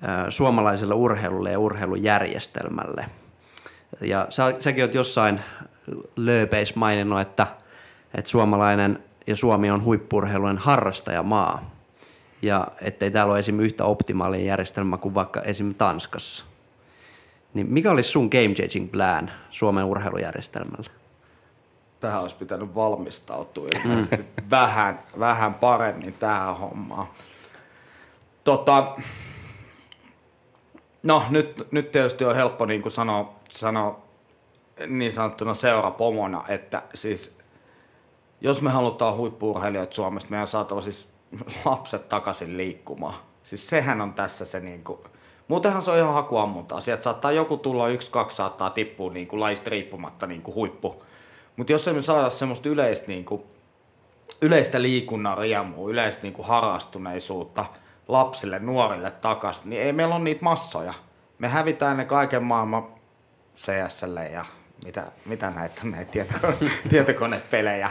[0.00, 3.06] ää, suomalaiselle urheilulle ja urheilujärjestelmälle.
[4.00, 5.40] Ja sä, säkin oot jossain
[6.16, 7.46] lööpeis maininnut, että,
[8.14, 11.70] että suomalainen ja Suomi on huippurheilujen harrastajamaa.
[12.42, 13.60] Ja ettei täällä ole esim.
[13.60, 15.74] yhtä optimaalinen järjestelmä kuin vaikka esim.
[15.74, 16.44] Tanskassa.
[17.54, 21.01] Niin mikä olisi sun game changing plan Suomen urheilujärjestelmälle?
[22.02, 23.68] Tähän olisi pitänyt valmistautua
[24.50, 27.06] vähän, vähän paremmin tähän hommaan.
[28.44, 28.96] Tota,
[31.02, 34.02] no nyt, nyt tietysti on helppo niin kuin sanoa, sanoa
[34.86, 37.36] niin sanottuna seurapomona, että siis
[38.40, 41.08] jos me halutaan huippuurheilijoita Suomesta, meidän on saatava siis
[41.64, 43.14] lapset takaisin liikkumaan.
[43.42, 44.98] Siis sehän on tässä se niin kuin,
[45.48, 46.80] muutenhan se on ihan hakuammuntaa.
[46.80, 51.02] Sieltä saattaa joku tulla, yksi, kaksi saattaa tippua niin kuin laista riippumatta niin kuin huippu,
[51.56, 53.42] mutta jos emme saada semmoista yleistä, niin kuin,
[54.40, 57.64] yleistä liikunnan riemua, yleistä niin kuin harrastuneisuutta
[58.08, 60.94] lapsille, nuorille takaisin, niin ei meillä ole niitä massoja.
[61.38, 62.86] Me hävitään ne kaiken maailman
[63.56, 64.44] CSlle ja
[64.84, 66.56] mitä, mitä näitä, näitä tietokone,
[66.90, 67.90] tietokonepelejä.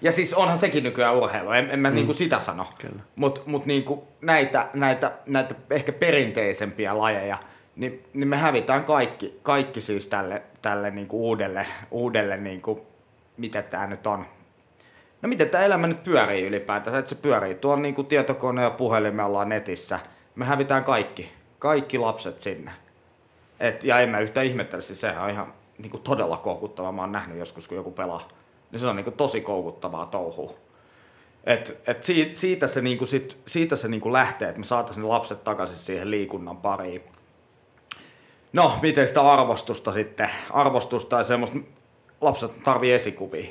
[0.00, 1.94] Ja siis onhan sekin nykyään urheilu, en, en mä mm.
[1.94, 2.66] niinku sitä sano.
[3.16, 7.38] Mutta mut niinku näitä, näitä, näitä ehkä perinteisempiä lajeja,
[7.76, 12.86] niin, niin me hävitään kaikki, kaikki siis tälle, tälle niinku uudelle, uudelle niinku
[13.36, 14.26] mitä tämä nyt on.
[15.22, 17.54] No miten tämä elämä nyt pyörii ylipäätään, että se pyörii.
[17.54, 19.98] Tuo niin kuin tietokone ja puhelin, me ollaan netissä.
[20.34, 22.70] Me hävitään kaikki, kaikki lapset sinne.
[23.60, 26.92] Et, ja en mä yhtään ihmettele, siis sehän on ihan niin kuin todella koukuttavaa.
[26.92, 28.28] Mä oon nähnyt joskus, kun joku pelaa.
[28.70, 30.54] Niin se on niin kuin tosi koukuttavaa touhua.
[31.44, 35.44] Et, et siitä, siitä se, niinku sit, siitä se niinku lähtee, että me saataisiin lapset
[35.44, 37.02] takaisin siihen liikunnan pariin.
[38.52, 40.30] No, miten sitä arvostusta sitten?
[40.50, 41.58] Arvostusta ja semmoista,
[42.22, 43.50] lapset tarvii esikuvia.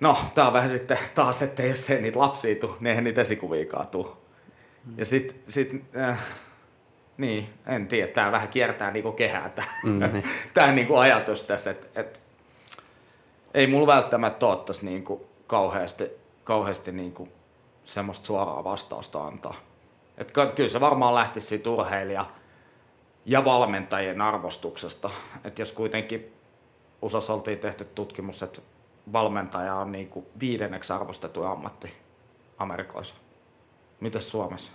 [0.00, 3.20] No, tää on vähän sitten taas, että jos ei niitä lapsia tule, niin eihän niitä
[3.20, 4.08] esikuviikaan tule.
[4.96, 6.20] Ja sit, sit äh,
[7.16, 10.24] niin, en tiedä, tää vähän kiertää niinku kehää tää, mm, niin.
[10.54, 12.20] tää niinku ajatus tässä, että et,
[13.54, 16.10] ei mulla välttämättä ole tässä niinku kauheasti,
[16.44, 17.28] kauheasti niinku
[17.84, 19.54] semmoista suoraa vastausta antaa.
[20.18, 22.26] Et kyllä se varmaan lähtisi siitä urheilija
[23.26, 25.10] ja valmentajien arvostuksesta.
[25.44, 26.32] Et jos kuitenkin
[27.02, 28.62] USAssa oltiin tehty tutkimus, että
[29.12, 31.92] valmentaja on niinku viidenneksi arvostettu ammatti
[32.58, 33.14] Amerikoissa.
[34.00, 34.72] Mitäs Suomessa?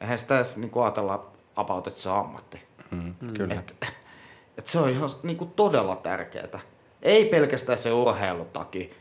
[0.00, 2.62] Eihän sitä edes niinku ajatella about, että se on ammatti.
[2.90, 3.54] Mm, kyllä.
[3.54, 3.76] Et,
[4.58, 6.60] et se on ihan niinku todella tärkeää.
[7.02, 8.94] Ei pelkästään se urheilun takia,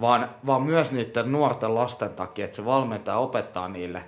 [0.00, 4.04] vaan, vaan myös niiden nuorten lasten takia, että se valmentaja opettaa niille,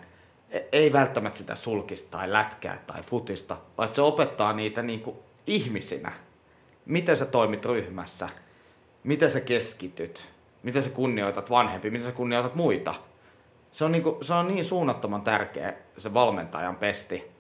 [0.51, 5.23] e, ei välttämättä sitä sulkista tai lätkää tai futista, vaan että se opettaa niitä niinku
[5.47, 6.13] ihmisinä.
[6.87, 8.29] Miten sä toimit ryhmässä,
[9.05, 10.33] miten sä keskityt,
[10.63, 12.95] miten sä kunnioitat vanhempia, miten sä kunnioitat muita.
[13.71, 17.31] Se on, niinku, se on niin suunnattoman tärkeä se valmentajan pesti,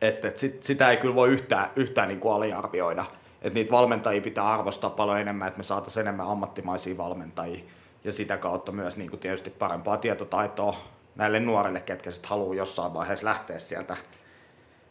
[0.00, 3.04] että, että sit, sitä ei kyllä voi yhtään, yhtään niinku aliarvioida
[3.42, 7.64] että niitä valmentajia pitää arvostaa paljon enemmän, että me saataisiin enemmän ammattimaisia valmentajia
[8.04, 10.76] ja sitä kautta myös niin kuin tietysti parempaa tietotaitoa
[11.16, 13.96] näille nuorille, ketkä sitten haluaa jossain vaiheessa lähteä sieltä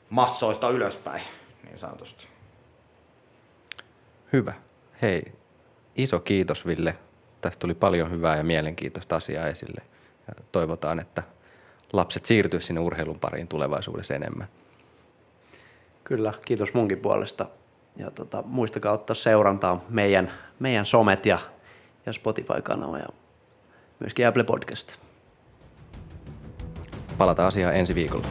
[0.09, 1.21] massoista ylöspäin,
[1.63, 2.27] niin sanotusti.
[4.35, 4.53] Hyvä.
[5.01, 5.33] Hei,
[5.95, 6.97] iso kiitos Ville.
[7.41, 9.81] Tästä tuli paljon hyvää ja mielenkiintoista asiaa esille.
[10.27, 11.23] Ja toivotaan, että
[11.93, 14.47] lapset siirtyy sinne urheilun pariin tulevaisuudessa enemmän.
[16.03, 17.45] Kyllä, kiitos munkin puolesta
[17.97, 21.39] ja tota, muistakaa ottaa seurantaa meidän, meidän somet ja,
[22.05, 23.07] ja Spotify-kanava ja
[23.99, 24.93] myöskin Apple Podcast.
[27.17, 28.27] Palataan asiaan ensi viikolla.